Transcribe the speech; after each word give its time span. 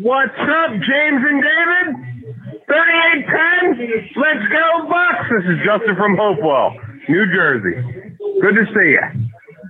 What's 0.00 0.30
up, 0.30 0.70
James 0.70 1.22
and 1.26 1.42
David? 1.42 1.86
3810, 2.70 4.14
let's 4.14 4.46
go 4.46 4.86
Bucs. 4.86 5.26
This 5.26 5.44
is 5.50 5.58
Justin 5.66 5.96
from 5.96 6.16
Hopewell, 6.16 6.78
New 7.08 7.26
Jersey. 7.34 7.82
Good 8.40 8.54
to 8.54 8.66
see 8.66 8.94
you. 8.94 9.02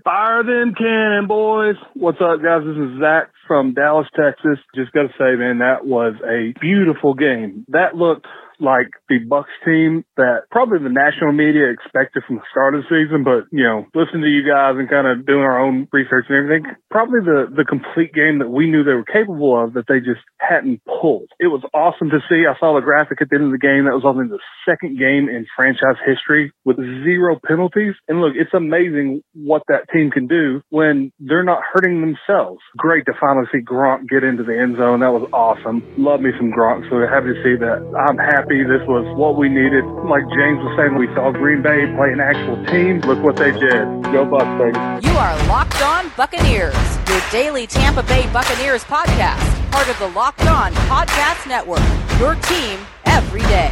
Fire 0.04 0.44
them 0.44 0.74
cannon, 0.74 1.28
boys. 1.28 1.76
What's 1.94 2.20
up, 2.20 2.42
guys? 2.42 2.60
This 2.60 2.76
is 2.76 3.00
Zach 3.00 3.30
from 3.46 3.72
Dallas, 3.72 4.06
Texas. 4.14 4.58
Just 4.74 4.92
got 4.92 5.04
to 5.04 5.12
say, 5.16 5.34
man, 5.36 5.60
that 5.60 5.86
was 5.86 6.12
a 6.28 6.52
beautiful 6.60 7.14
game. 7.14 7.64
That 7.68 7.94
looked 7.94 8.26
like 8.60 8.90
the 9.08 9.18
Bucs 9.20 9.54
team 9.64 10.04
that 10.16 10.48
probably 10.50 10.78
the 10.78 10.92
national 10.92 11.32
media 11.32 11.70
expected 11.70 12.22
from 12.26 12.36
the 12.36 12.48
start 12.50 12.74
of 12.74 12.82
the 12.82 12.88
season, 12.90 13.24
but 13.24 13.46
you 13.50 13.64
know, 13.64 13.86
listening 13.94 14.22
to 14.22 14.32
you 14.32 14.42
guys 14.46 14.74
and 14.76 14.88
kind 14.88 15.06
of 15.06 15.26
doing 15.26 15.42
our 15.42 15.58
own 15.58 15.88
research 15.92 16.26
and 16.28 16.36
everything, 16.36 16.74
probably 16.90 17.20
the 17.20 17.46
the 17.54 17.64
complete 17.64 18.12
game 18.12 18.38
that 18.38 18.50
we 18.50 18.70
knew 18.70 18.82
they 18.82 18.98
were 18.98 19.06
capable 19.06 19.54
of 19.54 19.74
that 19.74 19.86
they 19.88 20.00
just 20.00 20.22
hadn't 20.40 20.82
pulled. 20.84 21.30
It 21.38 21.48
was 21.48 21.62
awesome 21.74 22.10
to 22.10 22.20
see. 22.28 22.44
I 22.48 22.58
saw 22.58 22.74
the 22.74 22.84
graphic 22.84 23.22
at 23.22 23.30
the 23.30 23.36
end 23.36 23.46
of 23.46 23.52
the 23.52 23.62
game. 23.62 23.84
That 23.84 23.94
was 23.94 24.06
only 24.06 24.26
the 24.28 24.42
second 24.66 24.98
game 24.98 25.28
in 25.28 25.46
franchise 25.54 26.00
history 26.04 26.52
with 26.64 26.76
zero 27.04 27.38
penalties. 27.46 27.94
And 28.08 28.20
look, 28.20 28.34
it's 28.34 28.54
amazing 28.54 29.22
what 29.34 29.62
that 29.68 29.88
team 29.92 30.10
can 30.10 30.26
do 30.26 30.62
when 30.70 31.12
they're 31.18 31.44
not 31.44 31.62
hurting 31.72 32.00
themselves. 32.00 32.60
Great 32.76 33.06
to 33.06 33.12
finally 33.20 33.46
see 33.52 33.62
Gronk 33.62 34.08
get 34.08 34.24
into 34.24 34.42
the 34.42 34.58
end 34.58 34.76
zone. 34.76 35.00
That 35.00 35.12
was 35.12 35.28
awesome. 35.32 35.82
Love 35.96 36.20
me 36.20 36.30
some 36.38 36.50
Gronk. 36.52 36.88
So 36.90 36.98
happy 37.06 37.34
to 37.34 37.42
see 37.44 37.56
that. 37.60 37.78
I'm 37.94 38.16
happy 38.16 38.47
happy. 38.48 38.64
This 38.64 38.86
was 38.86 39.04
what 39.16 39.36
we 39.36 39.48
needed. 39.48 39.84
Like 39.84 40.24
James 40.28 40.58
was 40.62 40.76
saying, 40.76 40.96
we 40.96 41.06
saw 41.14 41.30
Green 41.30 41.62
Bay 41.62 41.86
play 41.96 42.12
an 42.12 42.20
actual 42.20 42.56
team. 42.66 43.00
Look 43.00 43.22
what 43.22 43.36
they 43.36 43.52
did. 43.52 44.02
Go 44.12 44.24
Bucs, 44.24 44.58
baby. 44.58 45.06
You 45.06 45.16
are 45.16 45.36
Locked 45.48 45.82
On 45.82 46.10
Buccaneers, 46.16 46.74
your 47.08 47.20
daily 47.30 47.66
Tampa 47.66 48.02
Bay 48.02 48.28
Buccaneers 48.32 48.84
podcast, 48.84 49.42
part 49.70 49.88
of 49.88 49.98
the 49.98 50.08
Locked 50.08 50.46
On 50.46 50.72
Podcast 50.88 51.46
Network. 51.48 51.82
Your 52.18 52.34
team 52.36 52.78
every 53.04 53.42
day. 53.42 53.70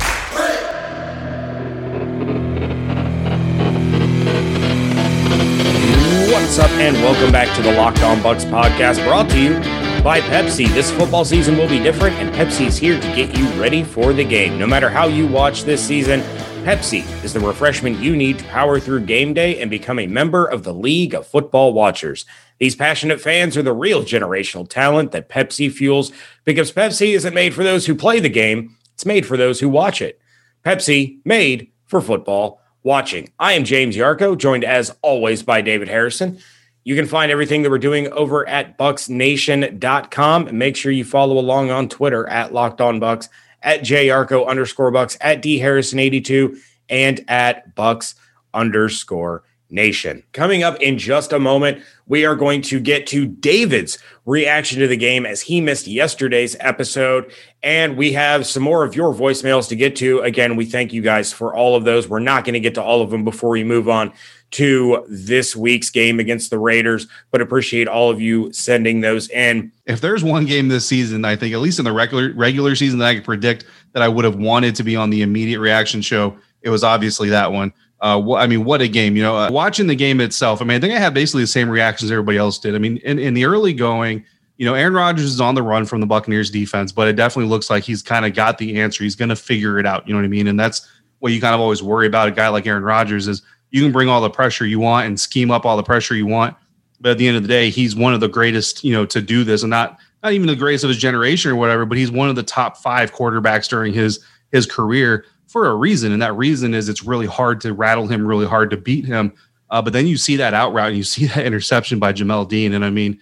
What's 6.33 6.59
up, 6.59 6.71
and 6.73 6.97
welcome 6.97 7.33
back 7.33 7.55
to 7.57 7.63
the 7.63 7.73
Locked 7.73 8.03
On 8.03 8.19
Bucs 8.19 8.45
podcast, 8.45 9.03
brought 9.07 9.31
to 9.31 9.41
you 9.41 9.86
by 10.07 10.21
Pepsi. 10.21 10.69
This 10.69 10.93
football 10.93 11.25
season 11.25 11.59
will 11.59 11.69
be 11.69 11.81
different, 11.81 12.15
and 12.19 12.33
Pepsi 12.33 12.67
is 12.69 12.79
here 12.79 12.95
to 12.95 13.07
get 13.17 13.37
you 13.37 13.45
ready 13.61 13.83
for 13.83 14.13
the 14.13 14.23
game. 14.23 14.57
No 14.57 14.65
matter 14.65 14.89
how 14.89 15.09
you 15.09 15.27
watch 15.27 15.65
this 15.65 15.85
season, 15.85 16.21
Pepsi 16.63 17.03
is 17.25 17.33
the 17.33 17.41
refreshment 17.41 17.99
you 17.99 18.15
need 18.15 18.39
to 18.39 18.45
power 18.45 18.79
through 18.79 19.01
game 19.01 19.35
day 19.35 19.61
and 19.61 19.69
become 19.69 19.99
a 19.99 20.07
member 20.07 20.47
of 20.47 20.63
the 20.63 20.73
League 20.73 21.13
of 21.13 21.27
Football 21.27 21.73
Watchers. 21.73 22.25
These 22.61 22.77
passionate 22.77 23.21
fans 23.21 23.57
are 23.57 23.65
the 23.65 23.73
real 23.73 24.05
generational 24.05 24.69
talent 24.69 25.11
that 25.11 25.29
Pepsi 25.29 25.73
fuels 25.73 26.13
because 26.45 26.71
Pepsi 26.71 27.17
isn't 27.17 27.35
made 27.35 27.53
for 27.53 27.65
those 27.65 27.87
who 27.87 27.97
play 27.97 28.21
the 28.21 28.29
game, 28.29 28.77
it's 28.95 29.07
made 29.07 29.27
for 29.27 29.37
those 29.37 29.59
who 29.59 29.69
watch 29.69 30.01
it. 30.01 30.21
Pepsi, 30.65 31.19
made 31.25 31.73
for 31.87 32.01
football 32.01 32.61
watching. 32.85 33.33
I 33.41 33.55
am 33.55 33.65
James 33.65 33.97
Yarcho, 33.97 34.39
joined 34.39 34.63
as 34.63 34.97
always 35.03 35.43
by 35.43 35.63
David 35.63 35.89
Harrison. 35.89 36.39
You 36.87 36.95
can 36.95 37.07
find 37.07 37.33
everything 37.33 37.63
that 37.63 37.71
we're 37.71 37.79
doing 37.79 38.07
over 38.13 38.49
at 38.49 38.79
bucsnation.com. 38.79 40.47
And 40.47 40.57
make 40.57 40.77
sure 40.77 40.93
you 40.93 41.05
follow 41.05 41.37
along 41.37 41.73
on 41.73 41.89
Twitter 41.89 42.29
at 42.29 42.53
Locked 42.55 42.81
On 42.81 43.01
Bucs, 43.01 43.29
at 43.61 43.81
JYarcho 43.81 44.47
underscore 44.47 44.93
Bucs, 44.93 45.17
at 45.21 45.43
D 45.43 45.59
Harrison82, 45.59 46.57
and 46.89 47.25
at 47.27 47.75
Bucs 47.75 48.15
underscore 48.55 49.43
Nation. 49.69 50.23
Coming 50.33 50.63
up 50.63 50.81
in 50.81 50.97
just 50.97 51.33
a 51.33 51.41
moment, 51.41 51.83
we 52.07 52.25
are 52.25 52.37
going 52.37 52.63
to 52.63 52.79
get 52.79 53.09
to 53.09 53.27
David's 53.27 53.99
reaction 54.25 54.79
to 54.79 54.87
the 54.87 54.97
game 54.97 55.27
as 55.27 55.41
he 55.41 55.61
missed 55.61 55.89
yesterday's 55.89 56.55
episode. 56.61 57.33
And 57.65 57.97
we 57.97 58.13
have 58.13 58.47
some 58.47 58.63
more 58.63 58.85
of 58.85 58.95
your 58.95 59.13
voicemails 59.13 59.69
to 59.71 59.77
get 59.77 59.97
to. 59.97 60.21
Again, 60.21 60.55
we 60.55 60.65
thank 60.65 60.93
you 60.93 61.03
guys 61.03 61.33
for 61.33 61.53
all 61.53 61.75
of 61.75 61.83
those. 61.83 62.09
We're 62.09 62.21
not 62.21 62.45
going 62.45 62.55
to 62.55 62.61
get 62.61 62.77
to 62.77 62.83
all 62.83 63.03
of 63.03 63.11
them 63.11 63.25
before 63.25 63.51
we 63.51 63.65
move 63.65 63.89
on 63.89 64.13
to 64.53 65.05
this 65.09 65.57
week's 65.57 65.91
game 65.91 66.21
against 66.21 66.51
the 66.51 66.59
Raiders, 66.59 67.07
but 67.31 67.41
appreciate 67.41 67.89
all 67.89 68.11
of 68.11 68.21
you 68.21 68.53
sending 68.53 69.01
those 69.01 69.29
in. 69.31 69.73
If 69.87 70.01
there's 70.01 70.23
one 70.23 70.47
game 70.47 70.69
this 70.69 70.87
season, 70.87 71.25
I 71.25 71.37
think 71.37 71.53
at 71.53 71.61
least 71.61 71.79
in 71.79 71.85
the 71.85 71.93
regular 71.93 72.33
regular 72.35 72.75
season 72.75 72.99
that 73.01 73.07
I 73.07 73.15
could 73.17 73.25
predict 73.25 73.65
that 73.93 74.03
I 74.03 74.09
would 74.09 74.25
have 74.25 74.37
wanted 74.37 74.75
to 74.77 74.85
be 74.85 74.97
on 74.97 75.11
the 75.11 75.23
immediate 75.23 75.61
reaction 75.61 76.01
show, 76.01 76.37
it 76.63 76.71
was 76.71 76.85
obviously 76.85 77.29
that 77.31 77.53
one. 77.53 77.73
Uh, 78.01 78.21
wh- 78.21 78.39
I 78.39 78.47
mean, 78.47 78.65
what 78.65 78.81
a 78.81 78.89
game! 78.89 79.17
You 79.17 79.23
know, 79.23 79.37
uh, 79.37 79.51
watching 79.51 79.87
the 79.87 79.95
game 79.95 80.21
itself. 80.21 80.61
I 80.61 80.65
mean, 80.65 80.77
I 80.77 80.81
think 80.81 80.95
I 80.95 80.99
had 80.99 81.15
basically 81.15 81.43
the 81.43 81.49
same 81.49 81.69
reactions 81.69 82.11
everybody 82.11 82.39
else 82.39 82.59
did. 82.59 82.75
I 82.75 82.79
mean, 82.79 82.99
in, 82.99 83.19
in 83.19 83.35
the 83.35 83.47
early 83.47 83.73
going, 83.73 84.25
you 84.59 84.67
know, 84.67 84.75
Aaron 84.75 84.95
Rodgers 84.95 85.25
is 85.25 85.41
on 85.41 85.55
the 85.55 85.63
run 85.63 85.87
from 85.87 86.01
the 86.01 86.07
Buccaneers 86.07 86.51
defense, 86.51 86.93
but 86.93 87.09
it 87.09 87.17
definitely 87.17 87.51
looks 87.51 87.71
like 87.71 87.85
he's 87.85 88.03
kind 88.03 88.25
of 88.25 88.35
got 88.35 88.59
the 88.59 88.81
answer. 88.81 89.03
He's 89.03 89.17
going 89.17 89.29
to 89.29 89.37
figure 89.37 89.79
it 89.79 89.87
out. 89.87 90.07
You 90.07 90.15
know 90.15 90.21
what 90.21 90.25
I 90.25 90.29
mean? 90.29 90.47
And 90.47 90.59
that's 90.59 90.89
what 91.19 91.33
you 91.33 91.41
kind 91.41 91.55
of 91.55 91.61
always 91.61 91.83
worry 91.83 92.07
about 92.07 92.29
a 92.29 92.31
guy 92.31 92.49
like 92.49 92.67
Aaron 92.67 92.83
Rodgers 92.83 93.29
is 93.29 93.43
you 93.77 93.83
can 93.83 93.93
bring 93.93 94.09
all 94.09 94.23
the 94.23 94.31
pressure 94.31 94.67
you 94.67 94.81
want 94.81 95.07
and 95.07 95.21
scheme 95.21 95.51
up 95.51 95.67
all 95.67 95.77
the 95.77 95.83
pressure 95.83 96.15
you 96.15 96.27
want. 96.27 96.57
But 96.99 97.13
at 97.13 97.19
the 97.19 97.29
end 97.29 97.37
of 97.37 97.43
the 97.43 97.49
day, 97.49 97.69
he's 97.69 97.95
one 97.95 98.15
of 98.15 98.21
the 98.21 98.29
greatest, 98.29 98.83
you 98.83 98.93
know, 98.93 99.05
to 99.05 99.21
do 99.21 99.45
this, 99.45 99.63
and 99.63 99.69
not 99.69 99.99
not 100.23 100.33
even 100.33 100.47
the 100.47 100.57
greatest 100.57 100.83
of 100.83 100.89
his 100.89 100.97
generation 100.97 101.51
or 101.51 101.57
whatever, 101.57 101.85
but 101.85 101.99
he's 101.99 102.11
one 102.11 102.31
of 102.31 102.37
the 102.37 102.43
top 102.43 102.79
five 102.79 103.13
quarterbacks 103.13 103.69
during 103.69 103.93
his 103.93 104.19
his 104.51 104.65
career 104.65 105.27
for 105.47 105.69
a 105.69 105.75
reason, 105.75 106.11
and 106.11 106.23
that 106.23 106.33
reason 106.33 106.73
is 106.73 106.89
it's 106.89 107.05
really 107.05 107.27
hard 107.27 107.61
to 107.61 107.75
rattle 107.75 108.07
him, 108.07 108.27
really 108.27 108.47
hard 108.47 108.71
to 108.71 108.79
beat 108.79 109.05
him. 109.05 109.31
Uh, 109.69 109.83
but 109.83 109.93
then 109.93 110.07
you 110.07 110.17
see 110.17 110.37
that 110.37 110.55
out 110.55 110.73
route, 110.73 110.89
and 110.89 110.97
you 110.97 111.05
see 111.05 111.27
that 111.35 111.45
interception 111.45 111.99
by 111.99 112.15
Jamel 112.15 112.49
Dean, 112.49 112.73
and 112.73 112.83
I 112.83 112.89
mean, 112.89 113.21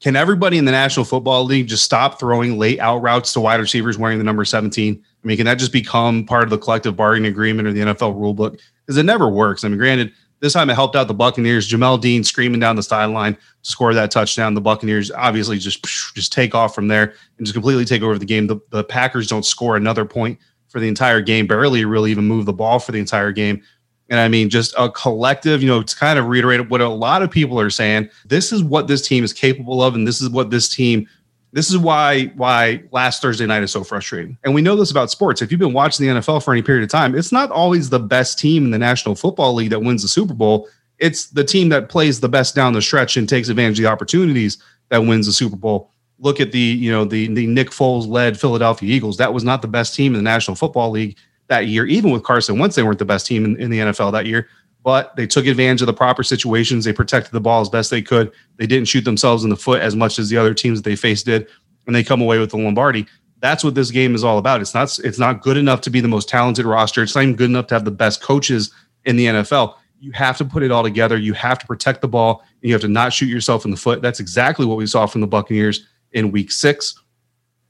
can 0.00 0.16
everybody 0.16 0.58
in 0.58 0.66
the 0.66 0.72
National 0.72 1.06
Football 1.06 1.44
League 1.44 1.68
just 1.68 1.82
stop 1.82 2.20
throwing 2.20 2.58
late 2.58 2.78
out 2.78 2.98
routes 2.98 3.32
to 3.32 3.40
wide 3.40 3.60
receivers 3.60 3.96
wearing 3.96 4.18
the 4.18 4.24
number 4.24 4.44
17? 4.44 5.02
I 5.02 5.26
mean, 5.26 5.38
can 5.38 5.46
that 5.46 5.54
just 5.54 5.72
become 5.72 6.26
part 6.26 6.44
of 6.44 6.50
the 6.50 6.58
collective 6.58 6.94
bargaining 6.94 7.30
agreement 7.30 7.66
or 7.66 7.72
the 7.72 7.80
NFL 7.80 8.14
rule 8.14 8.34
book? 8.34 8.58
Because 8.86 8.96
it 8.98 9.04
never 9.04 9.28
works. 9.28 9.64
I 9.64 9.68
mean, 9.68 9.78
granted, 9.78 10.12
this 10.40 10.52
time 10.52 10.70
it 10.70 10.74
helped 10.74 10.96
out 10.96 11.08
the 11.08 11.14
Buccaneers. 11.14 11.68
Jamel 11.68 12.00
Dean 12.00 12.22
screaming 12.22 12.60
down 12.60 12.76
the 12.76 12.82
sideline 12.82 13.34
to 13.34 13.40
score 13.62 13.94
that 13.94 14.10
touchdown. 14.10 14.54
The 14.54 14.60
Buccaneers 14.60 15.10
obviously 15.10 15.58
just 15.58 15.82
just 16.14 16.32
take 16.32 16.54
off 16.54 16.74
from 16.74 16.88
there 16.88 17.14
and 17.38 17.46
just 17.46 17.54
completely 17.54 17.84
take 17.84 18.02
over 18.02 18.18
the 18.18 18.26
game. 18.26 18.46
The, 18.46 18.58
the 18.70 18.84
Packers 18.84 19.26
don't 19.26 19.44
score 19.44 19.76
another 19.76 20.04
point 20.04 20.38
for 20.68 20.80
the 20.80 20.88
entire 20.88 21.20
game, 21.20 21.46
barely 21.46 21.84
really 21.84 22.10
even 22.10 22.26
move 22.26 22.44
the 22.44 22.52
ball 22.52 22.78
for 22.78 22.92
the 22.92 22.98
entire 22.98 23.32
game. 23.32 23.62
And 24.08 24.20
I 24.20 24.28
mean, 24.28 24.50
just 24.50 24.74
a 24.78 24.90
collective, 24.90 25.62
you 25.62 25.68
know, 25.68 25.82
to 25.82 25.96
kind 25.96 26.18
of 26.18 26.26
reiterate 26.26 26.68
what 26.68 26.80
a 26.80 26.88
lot 26.88 27.22
of 27.22 27.30
people 27.30 27.58
are 27.58 27.70
saying. 27.70 28.08
This 28.26 28.52
is 28.52 28.62
what 28.62 28.86
this 28.86 29.06
team 29.06 29.24
is 29.24 29.32
capable 29.32 29.82
of, 29.82 29.94
and 29.94 30.06
this 30.06 30.20
is 30.20 30.28
what 30.28 30.50
this 30.50 30.68
team 30.68 31.08
this 31.56 31.70
is 31.70 31.78
why 31.78 32.26
why 32.36 32.82
last 32.90 33.22
Thursday 33.22 33.46
night 33.46 33.62
is 33.62 33.72
so 33.72 33.82
frustrating. 33.82 34.36
And 34.44 34.54
we 34.54 34.60
know 34.60 34.76
this 34.76 34.90
about 34.90 35.10
sports. 35.10 35.40
If 35.40 35.50
you've 35.50 35.58
been 35.58 35.72
watching 35.72 36.06
the 36.06 36.20
NFL 36.20 36.44
for 36.44 36.52
any 36.52 36.60
period 36.60 36.84
of 36.84 36.90
time, 36.90 37.14
it's 37.14 37.32
not 37.32 37.50
always 37.50 37.88
the 37.88 37.98
best 37.98 38.38
team 38.38 38.66
in 38.66 38.72
the 38.72 38.78
National 38.78 39.14
Football 39.14 39.54
League 39.54 39.70
that 39.70 39.80
wins 39.80 40.02
the 40.02 40.08
Super 40.08 40.34
Bowl. 40.34 40.68
It's 40.98 41.28
the 41.28 41.42
team 41.42 41.70
that 41.70 41.88
plays 41.88 42.20
the 42.20 42.28
best 42.28 42.54
down 42.54 42.74
the 42.74 42.82
stretch 42.82 43.16
and 43.16 43.26
takes 43.26 43.48
advantage 43.48 43.78
of 43.78 43.84
the 43.84 43.90
opportunities 43.90 44.58
that 44.90 44.98
wins 44.98 45.24
the 45.24 45.32
Super 45.32 45.56
Bowl. 45.56 45.90
Look 46.18 46.40
at 46.40 46.52
the, 46.52 46.58
you 46.58 46.92
know, 46.92 47.06
the 47.06 47.28
the 47.28 47.46
Nick 47.46 47.70
Foles 47.70 48.06
led 48.06 48.38
Philadelphia 48.38 48.94
Eagles. 48.94 49.16
That 49.16 49.32
was 49.32 49.42
not 49.42 49.62
the 49.62 49.68
best 49.68 49.94
team 49.94 50.12
in 50.12 50.18
the 50.18 50.30
National 50.30 50.56
Football 50.56 50.90
League 50.90 51.16
that 51.48 51.68
year. 51.68 51.86
Even 51.86 52.10
with 52.10 52.22
Carson 52.22 52.58
Wentz, 52.58 52.76
they 52.76 52.82
weren't 52.82 52.98
the 52.98 53.06
best 53.06 53.24
team 53.24 53.46
in, 53.46 53.56
in 53.58 53.70
the 53.70 53.78
NFL 53.78 54.12
that 54.12 54.26
year 54.26 54.46
but 54.86 55.16
they 55.16 55.26
took 55.26 55.46
advantage 55.46 55.82
of 55.82 55.86
the 55.86 55.92
proper 55.92 56.22
situations. 56.22 56.84
They 56.84 56.92
protected 56.92 57.32
the 57.32 57.40
ball 57.40 57.60
as 57.60 57.68
best 57.68 57.90
they 57.90 58.00
could. 58.00 58.30
They 58.54 58.68
didn't 58.68 58.86
shoot 58.86 59.04
themselves 59.04 59.42
in 59.42 59.50
the 59.50 59.56
foot 59.56 59.80
as 59.80 59.96
much 59.96 60.16
as 60.16 60.28
the 60.28 60.36
other 60.36 60.54
teams 60.54 60.78
that 60.78 60.88
they 60.88 60.94
faced 60.94 61.26
did, 61.26 61.48
and 61.88 61.96
they 61.96 62.04
come 62.04 62.22
away 62.22 62.38
with 62.38 62.50
the 62.50 62.56
Lombardi. 62.56 63.04
That's 63.40 63.64
what 63.64 63.74
this 63.74 63.90
game 63.90 64.14
is 64.14 64.22
all 64.22 64.38
about. 64.38 64.60
It's 64.60 64.74
not 64.74 64.96
it's 65.00 65.18
not 65.18 65.42
good 65.42 65.56
enough 65.56 65.80
to 65.82 65.90
be 65.90 66.00
the 66.00 66.06
most 66.06 66.28
talented 66.28 66.66
roster. 66.66 67.02
It's 67.02 67.16
not 67.16 67.22
even 67.22 67.34
good 67.34 67.50
enough 67.50 67.66
to 67.66 67.74
have 67.74 67.84
the 67.84 67.90
best 67.90 68.22
coaches 68.22 68.70
in 69.04 69.16
the 69.16 69.26
NFL. 69.26 69.74
You 69.98 70.12
have 70.12 70.38
to 70.38 70.44
put 70.44 70.62
it 70.62 70.70
all 70.70 70.84
together. 70.84 71.16
You 71.16 71.32
have 71.32 71.58
to 71.58 71.66
protect 71.66 72.00
the 72.00 72.06
ball, 72.06 72.44
and 72.62 72.68
you 72.68 72.72
have 72.72 72.82
to 72.82 72.88
not 72.88 73.12
shoot 73.12 73.26
yourself 73.26 73.64
in 73.64 73.72
the 73.72 73.76
foot. 73.76 74.02
That's 74.02 74.20
exactly 74.20 74.66
what 74.66 74.78
we 74.78 74.86
saw 74.86 75.06
from 75.06 75.20
the 75.20 75.26
Buccaneers 75.26 75.84
in 76.12 76.30
Week 76.30 76.52
Six. 76.52 76.94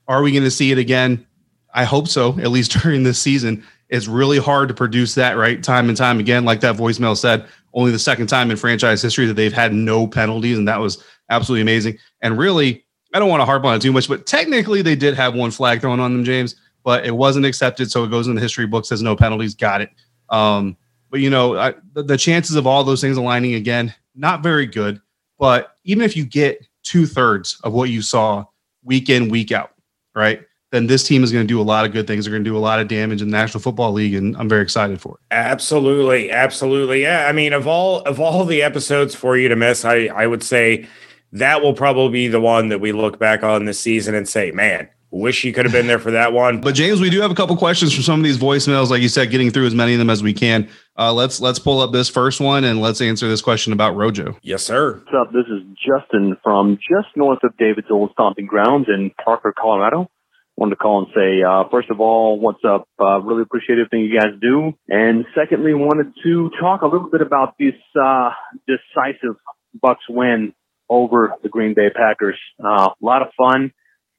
Are 0.06 0.20
we 0.20 0.32
going 0.32 0.44
to 0.44 0.50
see 0.50 0.70
it 0.70 0.76
again? 0.76 1.26
I 1.72 1.84
hope 1.84 2.08
so, 2.08 2.38
at 2.40 2.50
least 2.50 2.72
during 2.82 3.04
this 3.04 3.18
season. 3.18 3.64
It's 3.88 4.08
really 4.08 4.38
hard 4.38 4.68
to 4.68 4.74
produce 4.74 5.14
that 5.14 5.36
right 5.36 5.62
time 5.62 5.88
and 5.88 5.96
time 5.96 6.18
again. 6.18 6.44
Like 6.44 6.60
that 6.60 6.76
voicemail 6.76 7.16
said, 7.16 7.46
only 7.72 7.92
the 7.92 7.98
second 7.98 8.26
time 8.26 8.50
in 8.50 8.56
franchise 8.56 9.02
history 9.02 9.26
that 9.26 9.34
they've 9.34 9.52
had 9.52 9.72
no 9.72 10.06
penalties, 10.06 10.58
and 10.58 10.66
that 10.66 10.80
was 10.80 11.02
absolutely 11.30 11.62
amazing. 11.62 11.98
And 12.22 12.38
really, 12.38 12.84
I 13.14 13.18
don't 13.18 13.28
want 13.28 13.40
to 13.40 13.44
harp 13.44 13.64
on 13.64 13.76
it 13.76 13.82
too 13.82 13.92
much, 13.92 14.08
but 14.08 14.26
technically 14.26 14.82
they 14.82 14.96
did 14.96 15.14
have 15.14 15.34
one 15.34 15.50
flag 15.50 15.80
thrown 15.80 16.00
on 16.00 16.12
them, 16.12 16.24
James, 16.24 16.56
but 16.82 17.06
it 17.06 17.14
wasn't 17.14 17.46
accepted, 17.46 17.90
so 17.90 18.04
it 18.04 18.10
goes 18.10 18.28
in 18.28 18.34
the 18.34 18.40
history 18.40 18.66
books 18.66 18.90
as 18.92 19.02
no 19.02 19.14
penalties. 19.14 19.54
Got 19.54 19.82
it. 19.82 19.90
Um, 20.30 20.76
but 21.10 21.20
you 21.20 21.30
know, 21.30 21.56
I, 21.56 21.74
the, 21.92 22.02
the 22.02 22.16
chances 22.16 22.56
of 22.56 22.66
all 22.66 22.82
those 22.82 23.00
things 23.00 23.16
aligning 23.16 23.54
again, 23.54 23.94
not 24.14 24.42
very 24.42 24.66
good. 24.66 25.00
But 25.38 25.76
even 25.84 26.04
if 26.04 26.16
you 26.16 26.24
get 26.24 26.66
two 26.82 27.06
thirds 27.06 27.60
of 27.62 27.72
what 27.72 27.90
you 27.90 28.02
saw 28.02 28.44
week 28.82 29.10
in, 29.10 29.28
week 29.28 29.52
out, 29.52 29.72
right? 30.14 30.42
Then 30.76 30.86
this 30.86 31.02
team 31.02 31.24
is 31.24 31.32
going 31.32 31.44
to 31.44 31.48
do 31.48 31.60
a 31.60 31.64
lot 31.64 31.86
of 31.86 31.92
good 31.92 32.06
things. 32.06 32.24
They're 32.24 32.32
going 32.32 32.44
to 32.44 32.50
do 32.50 32.56
a 32.56 32.60
lot 32.60 32.78
of 32.78 32.86
damage 32.86 33.22
in 33.22 33.30
the 33.30 33.36
National 33.36 33.60
Football 33.60 33.92
League, 33.92 34.14
and 34.14 34.36
I'm 34.36 34.48
very 34.48 34.62
excited 34.62 35.00
for 35.00 35.14
it. 35.14 35.20
Absolutely, 35.34 36.30
absolutely. 36.30 37.02
Yeah, 37.02 37.26
I 37.26 37.32
mean, 37.32 37.54
of 37.54 37.66
all 37.66 38.02
of 38.02 38.20
all 38.20 38.44
the 38.44 38.62
episodes 38.62 39.14
for 39.14 39.36
you 39.36 39.48
to 39.48 39.56
miss, 39.56 39.84
I 39.84 40.06
I 40.06 40.26
would 40.26 40.42
say 40.42 40.86
that 41.32 41.62
will 41.62 41.74
probably 41.74 42.12
be 42.12 42.28
the 42.28 42.40
one 42.40 42.68
that 42.68 42.80
we 42.80 42.92
look 42.92 43.18
back 43.18 43.42
on 43.42 43.64
this 43.64 43.80
season 43.80 44.14
and 44.14 44.28
say, 44.28 44.50
man, 44.50 44.88
wish 45.10 45.44
you 45.44 45.52
could 45.52 45.64
have 45.64 45.72
been 45.72 45.86
there 45.86 45.98
for 45.98 46.10
that 46.10 46.32
one. 46.32 46.60
But 46.66 46.74
James, 46.74 47.00
we 47.00 47.10
do 47.10 47.20
have 47.20 47.30
a 47.30 47.34
couple 47.34 47.56
questions 47.56 47.94
from 47.94 48.02
some 48.02 48.20
of 48.20 48.24
these 48.24 48.38
voicemails. 48.38 48.90
Like 48.90 49.00
you 49.00 49.08
said, 49.08 49.30
getting 49.30 49.50
through 49.50 49.66
as 49.66 49.74
many 49.74 49.94
of 49.94 49.98
them 49.98 50.10
as 50.10 50.22
we 50.22 50.34
can. 50.34 50.68
Uh, 50.98 51.12
let's 51.12 51.40
let's 51.40 51.58
pull 51.58 51.80
up 51.80 51.92
this 51.92 52.08
first 52.08 52.40
one 52.40 52.64
and 52.64 52.80
let's 52.80 53.00
answer 53.00 53.28
this 53.28 53.40
question 53.40 53.72
about 53.72 53.96
Rojo. 53.96 54.36
Yes, 54.42 54.62
sir. 54.62 54.94
What's 54.94 55.16
up? 55.16 55.32
This 55.32 55.46
is 55.46 55.62
Justin 55.74 56.36
from 56.42 56.76
just 56.76 57.16
north 57.16 57.38
of 57.44 57.56
David's 57.56 57.90
old 57.90 58.10
stomping 58.12 58.46
grounds 58.46 58.88
in 58.88 59.10
Parker, 59.24 59.54
Colorado. 59.56 60.10
Wanted 60.56 60.70
to 60.70 60.76
call 60.76 61.00
and 61.00 61.08
say, 61.14 61.42
uh, 61.42 61.64
first 61.70 61.90
of 61.90 62.00
all, 62.00 62.40
what's 62.40 62.64
up? 62.64 62.88
Uh, 62.98 63.20
really 63.20 63.42
appreciate 63.42 63.78
everything 63.78 64.00
you 64.00 64.18
guys 64.18 64.32
do. 64.40 64.72
And 64.88 65.26
secondly, 65.34 65.74
wanted 65.74 66.14
to 66.22 66.50
talk 66.58 66.80
a 66.80 66.86
little 66.86 67.10
bit 67.10 67.20
about 67.20 67.54
this 67.58 67.74
uh, 68.00 68.30
decisive 68.66 69.36
Bucs 69.84 69.96
win 70.08 70.54
over 70.88 71.34
the 71.42 71.50
Green 71.50 71.74
Bay 71.74 71.90
Packers. 71.94 72.38
Uh, 72.62 72.88
a 72.90 73.04
lot 73.04 73.20
of 73.20 73.28
fun. 73.36 73.72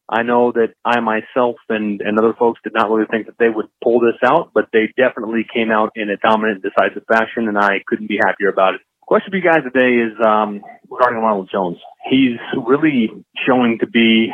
I 0.10 0.24
know 0.24 0.52
that 0.54 0.74
I 0.86 1.00
myself 1.00 1.58
and, 1.70 2.02
and 2.02 2.18
other 2.18 2.34
folks 2.38 2.62
did 2.64 2.74
not 2.74 2.90
really 2.90 3.08
think 3.10 3.26
that 3.26 3.38
they 3.40 3.50
would 3.50 3.66
pull 3.84 4.00
this 4.00 4.16
out, 4.24 4.52
but 4.54 4.70
they 4.72 4.94
definitely 4.96 5.46
came 5.52 5.70
out 5.72 5.92
in 5.96 6.10
a 6.10 6.18
dominant, 6.18 6.64
decisive 6.64 7.04
fashion, 7.12 7.48
and 7.48 7.58
I 7.58 7.82
couldn't 7.86 8.08
be 8.08 8.20
happier 8.24 8.50
about 8.50 8.76
it. 8.76 8.82
Question 9.02 9.32
for 9.32 9.38
you 9.38 9.44
guys 9.44 9.64
today 9.64 9.96
is 9.96 10.14
um, 10.26 10.62
regarding 10.90 11.20
Ronald 11.20 11.50
Jones. 11.52 11.78
He's 12.10 12.38
really 12.56 13.10
showing 13.46 13.80
to 13.80 13.88
be 13.88 14.32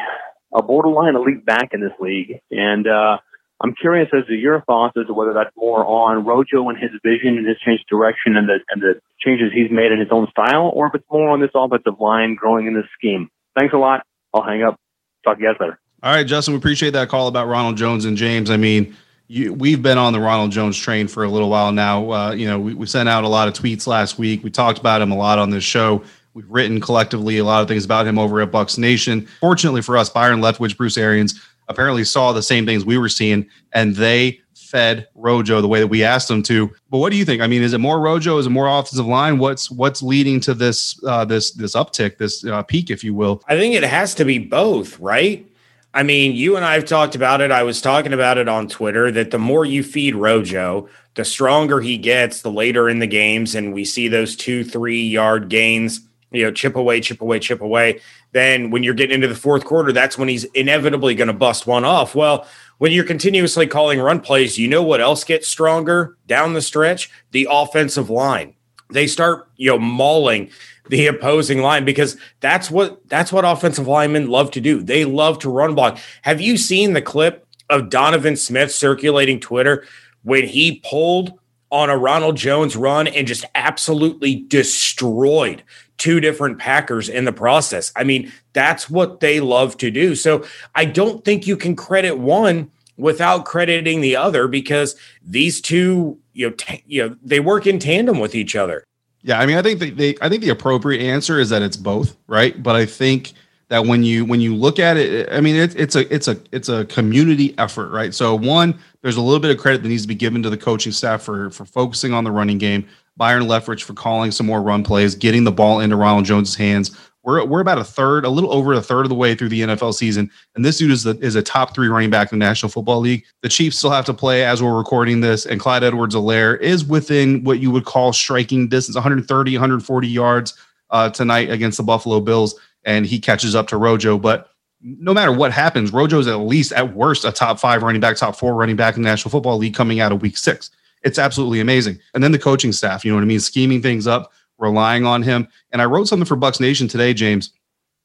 a 0.56 0.62
borderline 0.62 1.16
elite 1.16 1.46
back 1.46 1.70
in 1.74 1.82
this 1.82 1.94
league, 2.00 2.40
and 2.52 2.88
uh, 2.88 3.18
I'm 3.62 3.74
curious 3.80 4.10
as 4.14 4.26
to 4.28 4.34
your 4.34 4.62
thoughts 4.62 4.96
as 5.00 5.08
to 5.08 5.14
whether 5.14 5.34
that's 5.34 5.56
more 5.56 5.86
on 5.86 6.26
Rojo 6.26 6.70
and 6.70 6.78
his 6.78 6.92
vision 7.04 7.38
and 7.38 7.48
his 7.48 7.58
change 7.66 7.82
of 7.82 7.88
direction 7.88 8.36
and 8.36 8.48
the 8.50 8.60
and 8.70 8.82
the 8.82 9.00
changes 9.20 9.52
he's 9.54 9.72
made 9.72 9.92
in 9.92 10.00
his 10.00 10.10
own 10.12 10.28
style, 10.30 10.72
or 10.74 10.88
if 10.88 10.96
it's 10.96 11.06
more 11.10 11.30
on 11.30 11.40
this 11.40 11.52
offensive 11.56 12.00
line 12.00 12.36
growing 12.36 12.68
in 12.68 12.74
this 12.74 12.86
scheme. 12.98 13.30
Thanks 13.58 13.74
a 13.74 13.78
lot. 13.78 14.06
I'll 14.34 14.44
hang 14.44 14.64
up. 14.64 14.80
Talk 15.24 15.38
to 15.38 15.44
you 15.44 15.50
guys 15.50 15.58
later. 15.60 15.80
All 16.02 16.14
right, 16.14 16.28
Justin, 16.28 16.54
we 16.54 16.58
appreciate 16.58 16.92
that 16.92 17.08
call 17.08 17.30
about 17.30 17.48
Ronald 17.48 17.78
Jones 17.78 18.04
and 18.04 18.18
James. 18.18 18.50
I 18.50 18.58
mean, 18.58 18.98
you, 19.28 19.54
we've 19.54 19.82
been 19.82 19.98
on 19.98 20.12
the 20.12 20.20
Ronald 20.20 20.52
Jones 20.52 20.78
train 20.78 21.08
for 21.08 21.24
a 21.24 21.30
little 21.30 21.50
while 21.50 21.72
now. 21.72 22.12
Uh, 22.12 22.32
you 22.34 22.46
know, 22.46 22.60
we, 22.60 22.74
we 22.74 22.86
sent 22.86 23.08
out 23.08 23.24
a 23.24 23.30
lot 23.30 23.48
of 23.48 23.54
tweets 23.54 23.88
last 23.88 24.20
week. 24.20 24.44
We 24.44 24.50
talked 24.50 24.80
about 24.80 25.02
him 25.02 25.12
a 25.12 25.16
lot 25.16 25.40
on 25.40 25.50
this 25.50 25.64
show. 25.64 26.04
We've 26.34 26.50
written 26.50 26.82
collectively 26.82 27.38
a 27.38 27.44
lot 27.44 27.62
of 27.62 27.68
things 27.68 27.86
about 27.86 28.08
him 28.08 28.18
over 28.18 28.42
at 28.42 28.52
Bucs 28.52 28.78
Nation. 28.78 29.28
Fortunately 29.40 29.82
for 29.82 29.98
us, 29.98 30.10
Byron 30.10 30.42
Leftwich, 30.42 30.76
Bruce 30.76 30.98
Arians 30.98 31.40
apparently 31.68 32.04
saw 32.04 32.32
the 32.32 32.42
same 32.42 32.66
things 32.66 32.84
we 32.84 32.98
were 32.98 33.10
seeing, 33.10 33.48
and 33.72 33.96
they 33.96 34.42
fed 34.56 35.08
Rojo 35.14 35.62
the 35.62 35.68
way 35.68 35.80
that 35.80 35.88
we 35.88 36.04
asked 36.04 36.28
them 36.28 36.42
to. 36.44 36.72
But 36.90 36.98
what 36.98 37.12
do 37.12 37.18
you 37.18 37.26
think? 37.26 37.44
I 37.44 37.48
mean, 37.48 37.62
is 37.62 37.74
it 37.74 37.78
more 37.78 38.00
Rojo? 38.00 38.40
Is 38.40 38.48
it 38.48 38.50
more 38.50 38.68
offensive 38.68 39.06
line? 39.06 39.38
What's 39.38 39.70
what's 39.70 40.02
leading 40.02 40.40
to 40.42 40.56
this 40.56 41.00
uh, 41.06 41.24
this 41.24 41.52
this 41.52 41.76
uptick, 41.76 42.18
this 42.18 42.44
uh, 42.46 42.64
peak, 42.64 42.90
if 42.90 43.04
you 43.04 43.14
will? 43.14 43.44
I 43.48 43.56
think 43.56 43.76
it 43.76 43.84
has 43.84 44.16
to 44.16 44.26
be 44.26 44.40
both, 44.40 45.00
right? 45.00 45.46
I 45.94 46.02
mean, 46.02 46.34
you 46.34 46.56
and 46.56 46.66
I 46.66 46.74
have 46.74 46.86
talked 46.86 47.14
about 47.14 47.40
it. 47.42 47.52
I 47.52 47.62
was 47.62 47.80
talking 47.80 48.14
about 48.14 48.40
it 48.40 48.48
on 48.48 48.68
Twitter 48.68 49.12
that 49.12 49.30
the 49.30 49.38
more 49.38 49.64
you 49.64 49.84
feed 49.84 50.16
Rojo, 50.16 50.90
the 51.14 51.24
stronger 51.24 51.82
he 51.82 52.00
gets 52.00 52.42
the 52.42 52.52
later 52.52 52.90
in 52.90 52.98
the 52.98 53.06
games, 53.06 53.54
and 53.54 53.72
we 53.76 53.86
see 53.86 54.08
those 54.08 54.36
two, 54.36 54.64
three 54.64 55.04
yard 55.04 55.50
gains 55.50 56.02
you 56.34 56.44
know, 56.44 56.52
chip 56.52 56.76
away, 56.76 57.00
chip 57.00 57.22
away, 57.22 57.40
chip 57.40 57.62
away. 57.62 58.02
Then 58.32 58.72
when 58.72 58.84
you're 58.84 58.94
getting 58.94 59.16
into 59.16 59.28
the 59.28 59.36
fourth 59.36 59.64
quarter, 59.64 59.92
that's 59.92 60.18
when 60.18 60.28
he's 60.28 60.44
inevitably 60.46 61.16
going 61.16 61.28
to 61.28 61.34
bust 61.34 61.68
one 61.68 61.86
off. 61.86 62.16
Well, 62.16 62.48
when 62.80 62.92
you're 62.92 63.06
continuously 63.06 63.68
calling 63.68 64.00
run 64.00 64.20
plays, 64.20 64.58
you 64.58 64.68
know 64.68 64.84
what 64.84 65.00
else 65.00 65.24
gets 65.24 65.48
stronger 65.48 66.18
down 66.28 66.54
the 66.54 66.62
stretch? 66.62 67.12
The 67.32 67.48
offensive 67.50 68.10
line. 68.10 68.56
They 68.90 69.08
start, 69.08 69.48
you 69.56 69.70
know, 69.70 69.80
mauling 69.80 70.50
the 70.90 71.08
opposing 71.08 71.62
line 71.62 71.86
because 71.86 72.18
that's 72.40 72.70
what 72.70 73.08
that's 73.08 73.32
what 73.32 73.46
offensive 73.46 73.88
linemen 73.88 74.28
love 74.28 74.52
to 74.52 74.62
do. 74.62 74.82
They 74.82 75.06
love 75.06 75.40
to 75.40 75.50
run 75.50 75.76
block. 75.76 75.98
Have 76.24 76.42
you 76.42 76.58
seen 76.58 76.94
the 76.94 77.02
clip 77.02 77.48
of 77.70 77.90
Donovan 77.90 78.36
Smith 78.36 78.72
circulating 78.72 79.40
Twitter 79.40 79.86
when 80.24 80.46
he 80.46 80.82
pulled 80.84 81.40
on 81.74 81.90
a 81.90 81.98
Ronald 81.98 82.38
Jones 82.38 82.76
run 82.78 83.08
and 83.08 83.26
just 83.26 83.46
absolutely 83.56 84.36
destroyed 84.36 85.64
two 85.98 86.20
different 86.20 86.60
Packers 86.60 87.10
in 87.10 87.26
the 87.26 87.34
process. 87.34 87.92
I 87.96 88.04
mean, 88.04 88.32
that's 88.54 88.92
what 88.92 89.22
they 89.22 89.40
love 89.40 89.76
to 89.78 89.90
do. 89.90 90.14
So 90.14 90.46
I 90.76 90.86
don't 90.86 91.26
think 91.26 91.48
you 91.48 91.58
can 91.58 91.76
credit 91.76 92.20
one 92.20 92.70
without 92.96 93.46
crediting 93.46 94.02
the 94.02 94.16
other 94.16 94.48
because 94.48 94.96
these 95.26 95.60
two, 95.60 96.20
you 96.34 96.50
know, 96.50 96.56
t- 96.56 96.84
you 96.86 97.10
know, 97.10 97.16
they 97.24 97.40
work 97.40 97.66
in 97.66 97.80
tandem 97.80 98.20
with 98.20 98.36
each 98.36 98.56
other. 98.56 98.84
Yeah, 99.24 99.40
I 99.40 99.48
mean, 99.48 99.58
I 99.58 99.64
think 99.64 99.80
they, 99.80 99.90
they, 99.90 100.16
I 100.22 100.30
think 100.30 100.44
the 100.44 100.50
appropriate 100.50 101.02
answer 101.02 101.40
is 101.40 101.50
that 101.50 101.64
it's 101.64 101.78
both, 101.78 102.16
right? 102.28 102.62
But 102.62 102.76
I 102.76 102.86
think 102.86 103.34
that 103.70 103.88
when 103.88 104.04
you 104.04 104.26
when 104.26 104.42
you 104.42 104.54
look 104.54 104.78
at 104.78 104.98
it, 104.98 105.28
I 105.32 105.42
mean, 105.42 105.56
it's 105.56 105.74
it's 105.74 105.96
a 105.96 106.14
it's 106.14 106.28
a 106.28 106.40
it's 106.52 106.70
a 106.70 106.86
community 106.86 107.56
effort, 107.58 107.90
right? 107.90 108.14
So 108.14 108.36
one, 108.36 108.78
there's 109.04 109.18
a 109.18 109.22
little 109.22 109.40
bit 109.40 109.52
of 109.52 109.58
credit 109.58 109.84
that 109.84 109.90
needs 109.90 110.02
to 110.02 110.08
be 110.08 110.16
given 110.16 110.42
to 110.42 110.50
the 110.50 110.58
coaching 110.58 110.92
staff 110.92 111.22
for 111.22 111.52
for 111.52 111.66
focusing 111.66 112.14
on 112.14 112.24
the 112.24 112.32
running 112.32 112.58
game. 112.58 112.88
Byron 113.16 113.44
Leftwich 113.44 113.84
for 113.84 113.94
calling 113.94 114.32
some 114.32 114.48
more 114.48 114.64
run 114.64 114.84
plays, 114.84 115.14
getting 115.14 115.44
the 115.44 115.52
ball 115.52 115.82
into 115.82 115.96
Ronald 115.96 116.26
Jones's 116.26 116.56
hands. 116.56 116.98
We're, 117.24 117.46
we're 117.46 117.62
about 117.62 117.78
a 117.78 117.86
third, 117.86 118.26
a 118.26 118.30
little 118.30 118.52
over 118.52 118.74
a 118.74 118.82
third 118.82 119.06
of 119.06 119.10
the 119.10 119.16
way 119.16 119.34
through 119.34 119.50
the 119.50 119.62
NFL 119.62 119.94
season, 119.94 120.30
and 120.56 120.66
this 120.66 120.78
dude 120.78 120.92
is 120.92 121.04
the, 121.04 121.18
is 121.20 121.36
a 121.36 121.42
top 121.42 121.74
three 121.74 121.88
running 121.88 122.10
back 122.10 122.34
in 122.34 122.40
the 122.40 122.46
National 122.46 122.70
Football 122.70 123.00
League. 123.00 123.24
The 123.42 123.50
Chiefs 123.50 123.78
still 123.78 123.92
have 123.92 124.04
to 124.06 124.14
play 124.14 124.44
as 124.44 124.62
we're 124.62 124.76
recording 124.76 125.22
this, 125.22 125.46
and 125.46 125.60
Clyde 125.60 125.84
Edwards-Helaire 125.84 126.60
is 126.60 126.84
within 126.84 127.44
what 127.46 127.60
you 127.60 127.72
would 127.72 127.86
call 127.86 128.12
striking 128.12 128.68
distance, 128.68 128.96
130, 128.96 129.56
140 129.56 130.08
yards 130.08 130.54
uh, 130.90 131.10
tonight 131.12 131.50
against 131.50 131.78
the 131.78 131.84
Buffalo 131.84 132.20
Bills, 132.20 132.60
and 132.84 133.06
he 133.06 133.20
catches 133.20 133.56
up 133.56 133.68
to 133.70 133.78
Rojo. 133.78 134.18
But 134.18 134.50
no 134.84 135.14
matter 135.14 135.32
what 135.32 135.52
happens, 135.52 135.92
Rojo 135.92 136.20
is 136.20 136.28
at 136.28 136.36
least 136.36 136.74
at 136.74 136.94
worst 136.94 137.26
a 137.26 137.32
top 137.32 137.60
five 137.60 137.82
running 137.84 138.02
back, 138.02 138.18
top 138.18 138.36
four 138.36 138.54
running 138.54 138.76
back 138.76 138.96
in 138.96 139.02
the 139.02 139.10
National 139.10 139.32
Football 139.32 139.58
League 139.58 139.74
coming 139.74 140.00
out 140.00 140.12
of 140.12 140.22
Week 140.22 140.38
Six 140.38 140.70
it's 141.04 141.20
absolutely 141.20 141.60
amazing. 141.60 142.00
And 142.14 142.24
then 142.24 142.32
the 142.32 142.40
coaching 142.40 142.72
staff, 142.72 143.06
you 143.06 143.12
know 143.12 143.18
what 143.18 143.24
I 143.24 143.28
mean, 143.28 143.40
scheming 143.40 143.82
things 143.82 144.08
up, 144.08 144.32
relying 144.58 145.06
on 145.06 145.22
him. 145.22 145.48
And 145.72 145.82
I 145.82 145.86
wrote 145.86 146.08
something 146.08 146.26
for 146.26 146.38
Bucs 146.38 146.60
Nation 146.60 146.88
today, 146.88 147.14
James, 147.14 147.52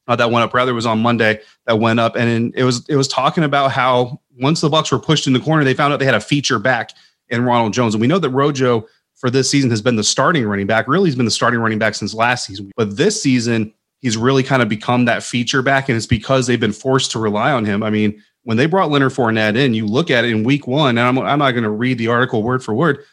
uh, 0.07 0.15
that 0.17 0.31
went 0.31 0.43
up. 0.43 0.53
Rather, 0.53 0.73
was 0.73 0.85
on 0.85 1.01
Monday 1.01 1.39
that 1.65 1.79
went 1.79 1.99
up, 1.99 2.15
and 2.15 2.53
it 2.55 2.63
was 2.63 2.87
it 2.89 2.95
was 2.95 3.07
talking 3.07 3.43
about 3.43 3.71
how 3.71 4.19
once 4.39 4.61
the 4.61 4.69
Bucs 4.69 4.91
were 4.91 4.99
pushed 4.99 5.27
in 5.27 5.33
the 5.33 5.39
corner, 5.39 5.63
they 5.63 5.73
found 5.73 5.93
out 5.93 5.99
they 5.99 6.05
had 6.05 6.15
a 6.15 6.21
feature 6.21 6.59
back 6.59 6.91
in 7.29 7.43
Ronald 7.45 7.73
Jones, 7.73 7.93
and 7.93 8.01
we 8.01 8.07
know 8.07 8.19
that 8.19 8.31
Rojo 8.31 8.87
for 9.15 9.29
this 9.29 9.49
season 9.49 9.69
has 9.69 9.81
been 9.81 9.97
the 9.97 10.03
starting 10.03 10.47
running 10.47 10.65
back. 10.65 10.87
Really, 10.87 11.09
he's 11.09 11.15
been 11.15 11.25
the 11.25 11.31
starting 11.31 11.59
running 11.59 11.77
back 11.77 11.93
since 11.93 12.13
last 12.15 12.45
season, 12.45 12.71
but 12.75 12.97
this 12.97 13.21
season 13.21 13.71
he's 13.99 14.17
really 14.17 14.43
kind 14.43 14.61
of 14.61 14.69
become 14.69 15.05
that 15.05 15.23
feature 15.23 15.61
back, 15.61 15.89
and 15.89 15.95
it's 15.95 16.07
because 16.07 16.47
they've 16.47 16.59
been 16.59 16.73
forced 16.73 17.11
to 17.11 17.19
rely 17.19 17.51
on 17.51 17.65
him. 17.65 17.83
I 17.83 17.89
mean, 17.89 18.21
when 18.43 18.57
they 18.57 18.65
brought 18.65 18.89
Leonard 18.89 19.11
Fournette 19.11 19.55
in, 19.55 19.73
you 19.73 19.85
look 19.85 20.09
at 20.09 20.25
it 20.25 20.31
in 20.31 20.43
week 20.43 20.67
one, 20.67 20.97
and 20.97 21.07
I'm, 21.07 21.19
I'm 21.19 21.39
not 21.39 21.51
going 21.51 21.63
to 21.63 21.69
read 21.69 21.97
the 21.97 22.07
article 22.07 22.41
word 22.43 22.63
for 22.63 22.73
word, 22.73 23.03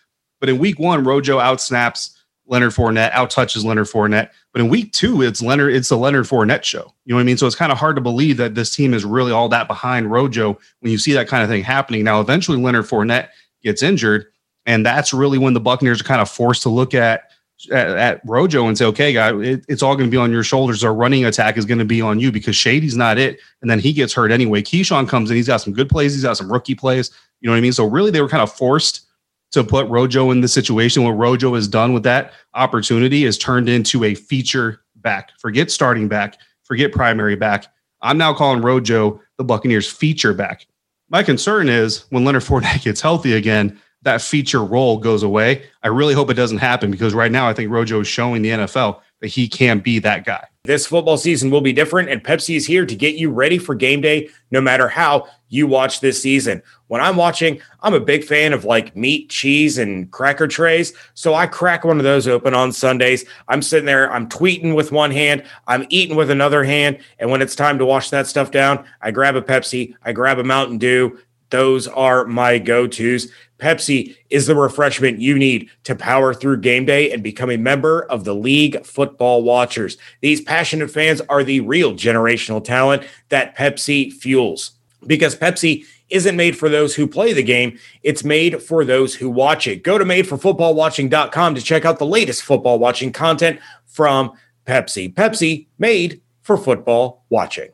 but 0.41 0.49
in 0.49 0.59
week 0.59 0.79
one, 0.79 1.05
Rojo 1.05 1.39
outsnaps 1.39 2.17
Leonard 2.47 2.73
Fournette, 2.73 3.13
outtouches 3.13 3.65
Leonard 3.65 3.89
Fournette. 3.89 4.31
But 4.53 4.63
in 4.63 4.69
week 4.69 4.93
two, 4.93 5.23
it's 5.23 5.43
Leonard, 5.43 5.75
it's 5.75 5.89
the 5.89 5.97
Leonard 5.97 6.27
Fournette 6.27 6.63
show. 6.63 6.95
You 7.05 7.11
know 7.11 7.17
what 7.17 7.23
I 7.23 7.25
mean? 7.25 7.37
So 7.37 7.47
it's 7.47 7.57
kind 7.57 7.73
of 7.73 7.79
hard 7.79 7.97
to 7.97 8.03
believe 8.03 8.37
that 8.37 8.55
this 8.55 8.75
team 8.75 8.95
is 8.95 9.05
really 9.05 9.33
all 9.33 9.49
that 9.49 9.67
behind 9.67 10.11
Rojo 10.11 10.59
when 10.81 10.93
you 10.93 10.99
see 10.99 11.13
that 11.15 11.29
kind 11.29 11.43
of 11.43 11.49
thing 11.49 11.65
happening. 11.65 12.05
Now, 12.05 12.21
eventually 12.21 12.59
Leonard 12.59 12.85
Fournette 12.85 13.29
gets 13.63 13.83
injured, 13.83 14.27
and 14.65 14.87
that's 14.87 15.13
really 15.13 15.39
when 15.39 15.55
the 15.55 15.61
Buccaneers 15.61 16.01
are 16.01 16.05
kind 16.05 16.21
of 16.21 16.31
forced 16.31 16.63
to 16.63 16.69
look 16.69 16.95
at 16.95 17.26
at, 17.71 17.89
at 17.89 18.21
Rojo 18.25 18.67
and 18.67 18.77
say, 18.77 18.85
okay, 18.87 19.13
guy, 19.13 19.37
it, 19.41 19.65
it's 19.69 19.83
all 19.83 19.97
going 19.97 20.09
to 20.09 20.11
be 20.11 20.17
on 20.17 20.31
your 20.31 20.43
shoulders. 20.43 20.85
Our 20.85 20.95
running 20.95 21.25
attack 21.25 21.57
is 21.57 21.65
going 21.65 21.79
to 21.79 21.85
be 21.85 22.01
on 22.01 22.21
you 22.21 22.31
because 22.31 22.57
Shady's 22.57 22.97
not 22.97 23.19
it. 23.19 23.41
And 23.63 23.71
then 23.71 23.79
he 23.79 23.93
gets 23.93 24.13
hurt 24.13 24.31
anyway. 24.31 24.63
Ke'Shawn 24.63 25.09
comes 25.09 25.31
in. 25.31 25.37
He's 25.37 25.47
got 25.47 25.59
some 25.59 25.73
good 25.73 25.89
plays. 25.89 26.15
He's 26.15 26.25
got 26.25 26.37
some 26.37 26.53
rookie 26.53 26.75
plays. 26.75 27.11
You 27.41 27.49
know 27.49 27.53
what 27.53 27.59
I 27.59 27.63
mean? 27.63 27.73
So 27.73 27.87
really, 27.87 28.11
they 28.11 28.21
were 28.21 28.29
kind 28.29 28.43
of 28.43 28.53
forced 28.53 29.07
to 29.53 29.65
put 29.65 29.89
Rojo 29.89 30.31
in 30.31 30.41
the 30.41 30.49
situation. 30.49 31.05
What 31.05 31.13
Rojo 31.13 31.55
has 31.55 31.69
done 31.69 31.93
with 31.93 32.03
that 32.03 32.33
opportunity 32.55 33.25
is 33.25 33.39
turned 33.39 33.69
into 33.69 34.05
a 34.05 34.15
feature 34.15 34.83
back. 34.97 35.31
Forget 35.39 35.71
starting 35.71 36.09
back. 36.09 36.39
Forget 36.65 36.93
primary 36.93 37.37
back. 37.37 37.67
I'm 38.03 38.19
now 38.19 38.35
calling 38.35 38.61
Rojo 38.61 39.21
the 39.39 39.45
Buccaneers 39.45 39.91
feature 39.91 40.35
back. 40.35 40.67
My 41.09 41.23
concern 41.23 41.69
is 41.69 42.05
when 42.11 42.25
Leonard 42.25 42.43
Fournette 42.43 42.83
gets 42.85 43.01
healthy 43.01 43.35
again, 43.35 43.81
that 44.07 44.23
feature 44.23 44.65
role 44.65 44.97
goes 44.97 45.23
away. 45.23 45.65
I 45.83 45.89
really 45.89 46.15
hope 46.15 46.31
it 46.31 46.35
doesn't 46.35 46.59
happen 46.59 46.91
because 46.91 47.15
right 47.15 47.31
now 47.31 47.49
I 47.49 47.53
think 47.53 47.71
Rojo 47.71 48.01
is 48.01 48.09
showing 48.09 48.43
the 48.43 48.51
NFL 48.51 49.01
that 49.21 49.29
he 49.29 49.49
can 49.49 49.79
be 49.81 49.99
that 50.01 50.25
guy. 50.25 50.47
This 50.65 50.87
football 50.87 51.17
season 51.17 51.51
will 51.51 51.61
be 51.61 51.73
different, 51.73 52.09
and 52.09 52.25
Pepsi 52.25 52.57
is 52.57 52.67
here 52.67 52.85
to 52.85 52.97
get 52.97 53.15
you 53.15 53.31
ready 53.31 53.57
for 53.57 53.75
game 53.75 54.01
day 54.01 54.29
no 54.51 54.61
matter 54.61 54.89
how 54.89 55.29
you 55.49 55.67
watch 55.67 56.01
this 56.01 56.21
season. 56.21 56.61
When 56.89 57.01
I'm 57.01 57.17
watching, 57.17 57.61
I'm 57.83 57.95
a 57.95 58.01
big 58.01 58.25
fan 58.25 58.53
of 58.53 58.65
like 58.65 58.97
meat, 58.97 59.31
cheese, 59.31 59.79
and 59.79 60.11
cracker 60.11 60.49
trays. 60.49 60.93
So 61.15 61.35
I 61.35 61.47
crack 61.47 61.85
one 61.85 61.99
of 61.99 62.05
those 62.05 62.27
open 62.27 62.53
on 62.53 62.73
Sundays. 62.73 63.25
I'm 63.49 63.63
sitting 63.63 63.87
there, 63.87 64.13
I'm 64.13 64.29
tweeting 64.29 64.75
with 64.75 64.91
one 64.91 65.13
hand, 65.13 65.45
I'm 65.69 65.87
eating 65.89 66.17
with 66.17 66.31
another 66.31 66.65
hand. 66.65 66.99
And 67.19 67.31
when 67.31 67.43
it's 67.43 67.55
time 67.55 67.79
to 67.79 67.87
wash 67.87 68.11
that 68.11 68.27
stuff 68.27 68.51
down, 68.51 68.85
I 69.01 69.13
grab 69.13 69.37
a 69.37 69.43
Pepsi, 69.43 69.95
I 70.03 70.13
grab 70.13 70.39
a 70.41 70.45
Mountain 70.45 70.79
Dew, 70.79 71.19
Those 71.51 71.87
are 71.89 72.25
my 72.25 72.59
go 72.59 72.87
tos. 72.87 73.29
Pepsi 73.59 74.17
is 74.29 74.47
the 74.47 74.55
refreshment 74.55 75.21
you 75.21 75.39
need 75.39 75.71
to 75.85 75.95
power 75.95 76.35
through 76.35 76.61
game 76.61 76.85
day 76.85 77.11
and 77.11 77.23
become 77.23 77.51
a 77.51 77.57
member 77.57 78.03
of 78.05 78.25
the 78.25 78.35
League 78.35 78.85
Football 78.85 79.43
Watchers. 79.43 79.97
These 80.21 80.43
passionate 80.43 80.91
fans 80.91 81.23
are 81.29 81.43
the 81.43 81.61
real 81.61 81.93
generational 81.95 82.63
talent 82.63 83.05
that 83.31 83.57
Pepsi 83.57 84.13
fuels 84.13 84.73
because 85.07 85.37
Pepsi 85.37 85.85
isn't 86.11 86.37
made 86.37 86.57
for 86.57 86.69
those 86.69 86.95
who 86.95 87.07
play 87.07 87.33
the 87.33 87.43
game, 87.43 87.79
it's 88.03 88.25
made 88.25 88.63
for 88.63 88.85
those 88.85 89.15
who 89.15 89.29
watch 89.29 89.67
it. 89.67 89.83
Go 89.83 89.99
to 89.99 90.05
madeforfootballwatching.com 90.05 91.55
to 91.55 91.63
check 91.63 91.85
out 91.85 91.99
the 91.99 92.07
latest 92.07 92.43
football 92.43 92.79
watching 92.79 93.13
content 93.13 93.59
from 93.87 94.33
Pepsi. 94.67 95.13
Pepsi 95.13 95.67
made 95.79 96.21
for 96.43 96.57
football 96.57 97.25
watching. 97.29 97.71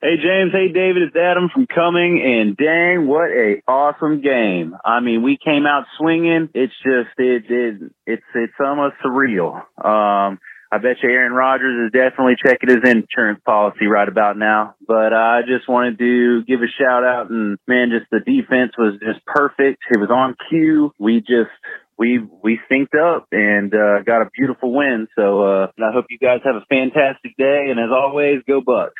Hey 0.00 0.14
James, 0.22 0.52
hey 0.52 0.68
David, 0.68 1.02
it's 1.02 1.16
Adam 1.16 1.50
from 1.52 1.66
Coming, 1.66 2.22
and 2.24 2.56
dang, 2.56 3.08
what 3.08 3.32
a 3.32 3.60
awesome 3.66 4.20
game! 4.20 4.76
I 4.84 5.00
mean, 5.00 5.24
we 5.24 5.36
came 5.44 5.66
out 5.66 5.86
swinging. 5.98 6.50
It's 6.54 6.72
just 6.84 7.18
it, 7.18 7.50
it 7.50 7.92
it's 8.06 8.22
it's 8.32 8.52
almost 8.64 8.94
surreal. 9.04 9.56
Um, 9.56 10.38
I 10.70 10.78
bet 10.80 11.02
you 11.02 11.10
Aaron 11.10 11.32
Rodgers 11.32 11.86
is 11.86 11.92
definitely 11.92 12.36
checking 12.40 12.68
his 12.68 12.88
insurance 12.88 13.40
policy 13.44 13.86
right 13.86 14.08
about 14.08 14.38
now. 14.38 14.76
But 14.86 15.12
I 15.12 15.40
just 15.42 15.68
wanted 15.68 15.98
to 15.98 16.44
give 16.44 16.60
a 16.60 16.68
shout 16.80 17.02
out, 17.02 17.30
and 17.30 17.58
man, 17.66 17.90
just 17.90 18.08
the 18.12 18.20
defense 18.20 18.74
was 18.78 19.00
just 19.04 19.26
perfect. 19.26 19.82
It 19.90 19.98
was 19.98 20.10
on 20.10 20.36
cue. 20.48 20.92
We 21.00 21.18
just 21.22 21.50
we 21.98 22.20
we 22.20 22.60
synced 22.70 22.94
up 22.94 23.26
and 23.32 23.74
uh, 23.74 24.02
got 24.06 24.22
a 24.22 24.30
beautiful 24.32 24.72
win. 24.72 25.08
So 25.16 25.42
uh, 25.42 25.66
I 25.82 25.90
hope 25.92 26.06
you 26.08 26.18
guys 26.18 26.38
have 26.44 26.54
a 26.54 26.64
fantastic 26.68 27.36
day. 27.36 27.66
And 27.68 27.80
as 27.80 27.90
always, 27.90 28.42
go 28.46 28.60
Bucs. 28.60 28.90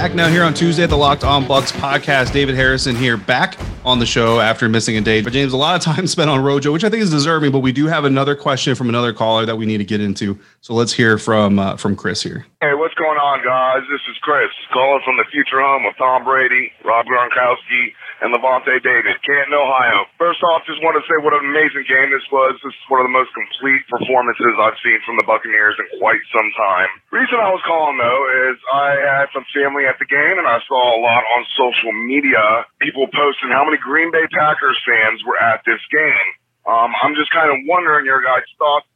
Back 0.00 0.14
now 0.14 0.28
here 0.28 0.44
on 0.44 0.54
Tuesday, 0.54 0.84
at 0.84 0.88
the 0.88 0.96
Locked 0.96 1.24
On 1.24 1.44
Bucs 1.44 1.72
podcast. 1.72 2.32
David 2.32 2.54
Harrison 2.54 2.96
here, 2.96 3.18
back 3.18 3.58
on 3.84 3.98
the 3.98 4.06
show 4.06 4.40
after 4.40 4.68
missing 4.68 4.96
a 4.96 5.00
day. 5.00 5.22
But 5.22 5.32
James, 5.32 5.52
a 5.52 5.56
lot 5.56 5.76
of 5.76 5.82
time 5.82 6.06
spent 6.06 6.30
on 6.30 6.42
Rojo, 6.42 6.72
which 6.72 6.84
I 6.84 6.90
think 6.90 7.02
is 7.02 7.10
deserving. 7.10 7.52
But 7.52 7.60
we 7.60 7.72
do 7.72 7.86
have 7.86 8.04
another 8.04 8.34
question 8.34 8.74
from 8.74 8.88
another 8.88 9.12
caller 9.12 9.46
that 9.46 9.56
we 9.56 9.66
need 9.66 9.78
to 9.78 9.84
get 9.84 10.00
into. 10.00 10.38
So 10.60 10.74
let's 10.74 10.92
hear 10.92 11.18
from 11.18 11.58
uh, 11.58 11.76
from 11.76 11.96
Chris 11.96 12.22
here. 12.22 12.46
Hey, 12.60 12.74
what's 12.74 12.94
going 12.94 13.16
on, 13.16 13.40
guys? 13.40 13.88
This 13.88 14.04
is 14.10 14.18
Chris 14.20 14.52
calling 14.72 15.00
from 15.04 15.16
the 15.16 15.24
future 15.32 15.60
home 15.60 15.86
of 15.86 15.96
Tom 15.96 16.24
Brady, 16.24 16.72
Rob 16.84 17.06
Gronkowski, 17.06 17.96
and 18.20 18.36
Lavonte 18.36 18.68
David, 18.84 19.16
Canton, 19.24 19.56
Ohio. 19.56 20.04
First 20.20 20.44
off, 20.44 20.68
just 20.68 20.84
want 20.84 21.00
to 21.00 21.04
say 21.08 21.16
what 21.24 21.32
an 21.32 21.40
amazing 21.40 21.88
game 21.88 22.12
this 22.12 22.24
was. 22.28 22.60
This 22.60 22.76
is 22.76 22.86
one 22.92 23.00
of 23.00 23.08
the 23.08 23.16
most 23.16 23.32
complete 23.32 23.80
performances 23.88 24.52
I've 24.60 24.76
seen 24.84 25.00
from 25.08 25.16
the 25.16 25.24
Buccaneers 25.24 25.80
in 25.80 25.88
quite 25.96 26.20
some 26.28 26.48
time. 26.52 26.92
Reason 27.08 27.40
I 27.40 27.48
was 27.48 27.64
calling 27.64 27.96
though 27.96 28.22
is 28.52 28.60
I 28.68 28.88
had 29.00 29.32
some 29.32 29.48
family 29.56 29.88
at 29.88 29.96
the 29.96 30.04
game, 30.04 30.36
and 30.36 30.44
I 30.44 30.60
saw 30.68 30.76
a 30.76 31.00
lot 31.00 31.24
on 31.24 31.48
social 31.56 31.96
media 31.96 32.68
people 32.84 33.08
posting 33.08 33.48
how 33.48 33.64
many 33.70 33.78
Green 33.78 34.10
Bay 34.10 34.26
Packers 34.34 34.74
fans 34.82 35.22
were 35.22 35.38
at 35.38 35.62
this 35.62 35.78
game. 35.94 36.28
Um, 36.66 36.90
I'm 36.98 37.14
just 37.14 37.30
kind 37.30 37.54
of 37.54 37.62
wondering 37.70 38.04
your 38.04 38.18
guys' 38.18 38.50
thoughts. 38.58 38.86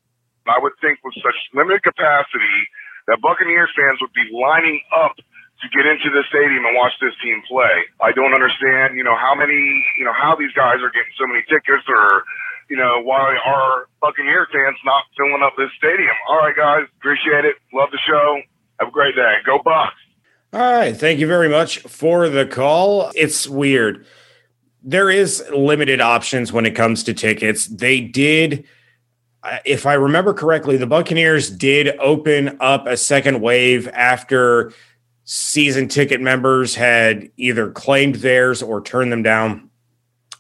I 0.51 0.59
would 0.59 0.75
think 0.83 0.99
with 1.07 1.15
such 1.23 1.39
limited 1.55 1.87
capacity 1.87 2.59
that 3.07 3.23
Buccaneers 3.23 3.71
fans 3.73 4.03
would 4.03 4.13
be 4.13 4.27
lining 4.35 4.83
up 4.93 5.17
to 5.17 5.67
get 5.71 5.87
into 5.87 6.11
the 6.11 6.27
stadium 6.29 6.67
and 6.67 6.75
watch 6.77 6.93
this 7.01 7.15
team 7.23 7.41
play. 7.49 7.87
I 8.03 8.13
don't 8.13 8.35
understand, 8.35 8.99
you 8.99 9.05
know, 9.07 9.17
how 9.17 9.33
many, 9.33 9.57
you 9.97 10.05
know, 10.05 10.13
how 10.13 10.37
these 10.37 10.53
guys 10.53 10.83
are 10.83 10.91
getting 10.93 11.15
so 11.17 11.25
many 11.25 11.41
tickets 11.49 11.87
or, 11.89 12.27
you 12.69 12.77
know, 12.77 13.01
why 13.01 13.39
are 13.39 13.89
Buccaneer 14.03 14.51
fans 14.53 14.77
not 14.85 15.09
filling 15.17 15.41
up 15.41 15.55
this 15.57 15.71
stadium. 15.79 16.13
All 16.29 16.43
right, 16.45 16.57
guys, 16.57 16.85
appreciate 17.01 17.47
it. 17.47 17.57
Love 17.73 17.89
the 17.95 18.03
show. 18.05 18.43
Have 18.81 18.89
a 18.89 18.93
great 18.93 19.17
day. 19.17 19.41
Go 19.47 19.63
Bucs. 19.65 19.97
All 20.55 20.61
right. 20.61 20.97
Thank 20.97 21.19
you 21.19 21.27
very 21.27 21.49
much 21.49 21.81
for 21.81 22.29
the 22.29 22.47
call. 22.47 23.11
It's 23.17 23.49
weird. 23.49 24.07
There 24.85 25.11
is 25.11 25.43
limited 25.55 26.01
options 26.01 26.53
when 26.53 26.67
it 26.67 26.73
comes 26.77 27.03
to 27.05 27.15
tickets. 27.15 27.67
They 27.67 28.01
did 28.01 28.67
uh, 29.45 29.59
if 29.67 29.85
I 29.85 29.95
remember 29.95 30.33
correctly, 30.33 30.79
the 30.79 30.87
Buccaneers 30.87 31.51
did 31.51 31.99
open 31.99 32.57
up 32.61 32.87
a 32.87 32.97
second 32.97 33.43
wave 33.43 33.89
after 33.89 34.73
season 35.25 35.89
ticket 35.89 36.21
members 36.21 36.75
had 36.75 37.31
either 37.37 37.71
claimed 37.71 38.17
theirs 38.17 38.63
or 38.63 38.81
turned 38.81 39.13
them 39.13 39.23
down. 39.23 39.69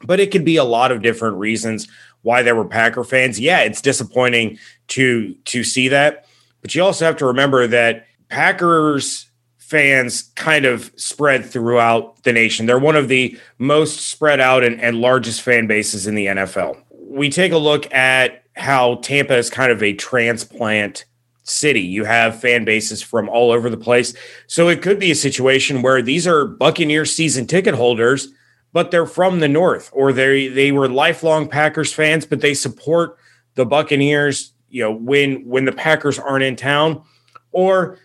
But 0.02 0.20
it 0.20 0.30
could 0.30 0.44
be 0.44 0.56
a 0.56 0.64
lot 0.64 0.90
of 0.90 1.02
different 1.02 1.36
reasons 1.36 1.86
why 2.22 2.42
there 2.42 2.56
were 2.56 2.64
Packer 2.64 3.04
fans. 3.04 3.38
Yeah, 3.38 3.60
it's 3.60 3.82
disappointing 3.82 4.58
to 4.88 5.34
to 5.44 5.62
see 5.62 5.88
that, 5.88 6.26
but 6.62 6.74
you 6.74 6.82
also 6.82 7.04
have 7.04 7.16
to 7.18 7.26
remember 7.26 7.66
that 7.66 8.06
Packers 8.28 9.30
fans 9.66 10.24
kind 10.34 10.66
of 10.66 10.92
spread 10.96 11.42
throughout 11.42 12.22
the 12.24 12.32
nation. 12.34 12.66
They're 12.66 12.78
one 12.78 12.96
of 12.96 13.08
the 13.08 13.38
most 13.56 14.10
spread 14.10 14.38
out 14.38 14.62
and, 14.62 14.78
and 14.78 15.00
largest 15.00 15.40
fan 15.40 15.66
bases 15.66 16.06
in 16.06 16.14
the 16.14 16.26
NFL. 16.26 16.76
We 16.90 17.30
take 17.30 17.50
a 17.50 17.58
look 17.58 17.90
at 17.92 18.44
how 18.56 18.96
Tampa 18.96 19.34
is 19.36 19.48
kind 19.48 19.72
of 19.72 19.82
a 19.82 19.94
transplant 19.94 21.06
city. 21.44 21.80
You 21.80 22.04
have 22.04 22.38
fan 22.38 22.66
bases 22.66 23.00
from 23.02 23.26
all 23.30 23.50
over 23.50 23.70
the 23.70 23.78
place. 23.78 24.14
So 24.48 24.68
it 24.68 24.82
could 24.82 24.98
be 24.98 25.10
a 25.10 25.16
situation 25.16 25.80
where 25.80 26.02
these 26.02 26.26
are 26.26 26.44
Buccaneer 26.44 27.06
season 27.06 27.46
ticket 27.46 27.74
holders, 27.74 28.28
but 28.74 28.90
they're 28.90 29.06
from 29.06 29.40
the 29.40 29.48
north 29.48 29.88
or 29.94 30.12
they 30.12 30.48
they 30.48 30.72
were 30.72 30.88
lifelong 30.88 31.48
Packers 31.48 31.92
fans, 31.92 32.26
but 32.26 32.42
they 32.42 32.52
support 32.52 33.16
the 33.54 33.64
Buccaneers, 33.64 34.52
you 34.68 34.82
know, 34.82 34.92
when 34.92 35.46
when 35.48 35.64
the 35.64 35.72
Packers 35.72 36.18
aren't 36.18 36.44
in 36.44 36.54
town 36.54 37.02
or 37.50 37.98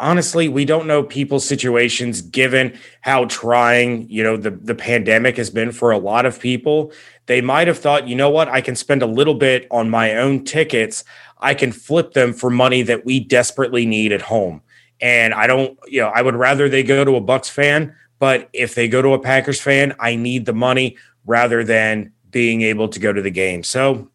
honestly, 0.00 0.48
we 0.48 0.64
don't 0.64 0.86
know 0.86 1.02
people's 1.02 1.46
situations 1.46 2.22
given 2.22 2.78
how 3.00 3.24
trying, 3.26 4.08
you 4.08 4.22
know, 4.22 4.36
the, 4.36 4.50
the 4.50 4.74
pandemic 4.74 5.36
has 5.36 5.50
been 5.50 5.72
for 5.72 5.90
a 5.90 5.98
lot 5.98 6.26
of 6.26 6.40
people. 6.40 6.92
They 7.26 7.40
might 7.40 7.66
have 7.66 7.78
thought, 7.78 8.08
you 8.08 8.14
know 8.14 8.30
what, 8.30 8.48
I 8.48 8.60
can 8.60 8.76
spend 8.76 9.02
a 9.02 9.06
little 9.06 9.34
bit 9.34 9.66
on 9.70 9.90
my 9.90 10.14
own 10.14 10.44
tickets. 10.44 11.04
I 11.38 11.54
can 11.54 11.72
flip 11.72 12.12
them 12.12 12.32
for 12.32 12.50
money 12.50 12.82
that 12.82 13.04
we 13.04 13.20
desperately 13.20 13.86
need 13.86 14.12
at 14.12 14.22
home. 14.22 14.62
And 15.00 15.34
I 15.34 15.46
don't, 15.46 15.78
you 15.86 16.00
know, 16.00 16.08
I 16.08 16.22
would 16.22 16.34
rather 16.34 16.68
they 16.68 16.82
go 16.82 17.04
to 17.04 17.16
a 17.16 17.20
Bucs 17.20 17.50
fan, 17.50 17.94
but 18.18 18.48
if 18.52 18.74
they 18.74 18.88
go 18.88 19.02
to 19.02 19.12
a 19.12 19.18
Packers 19.18 19.60
fan, 19.60 19.94
I 20.00 20.16
need 20.16 20.46
the 20.46 20.52
money 20.52 20.96
rather 21.24 21.62
than 21.62 22.12
being 22.30 22.62
able 22.62 22.88
to 22.88 22.98
go 22.98 23.12
to 23.12 23.22
the 23.22 23.30
game. 23.30 23.62
So 23.62 24.10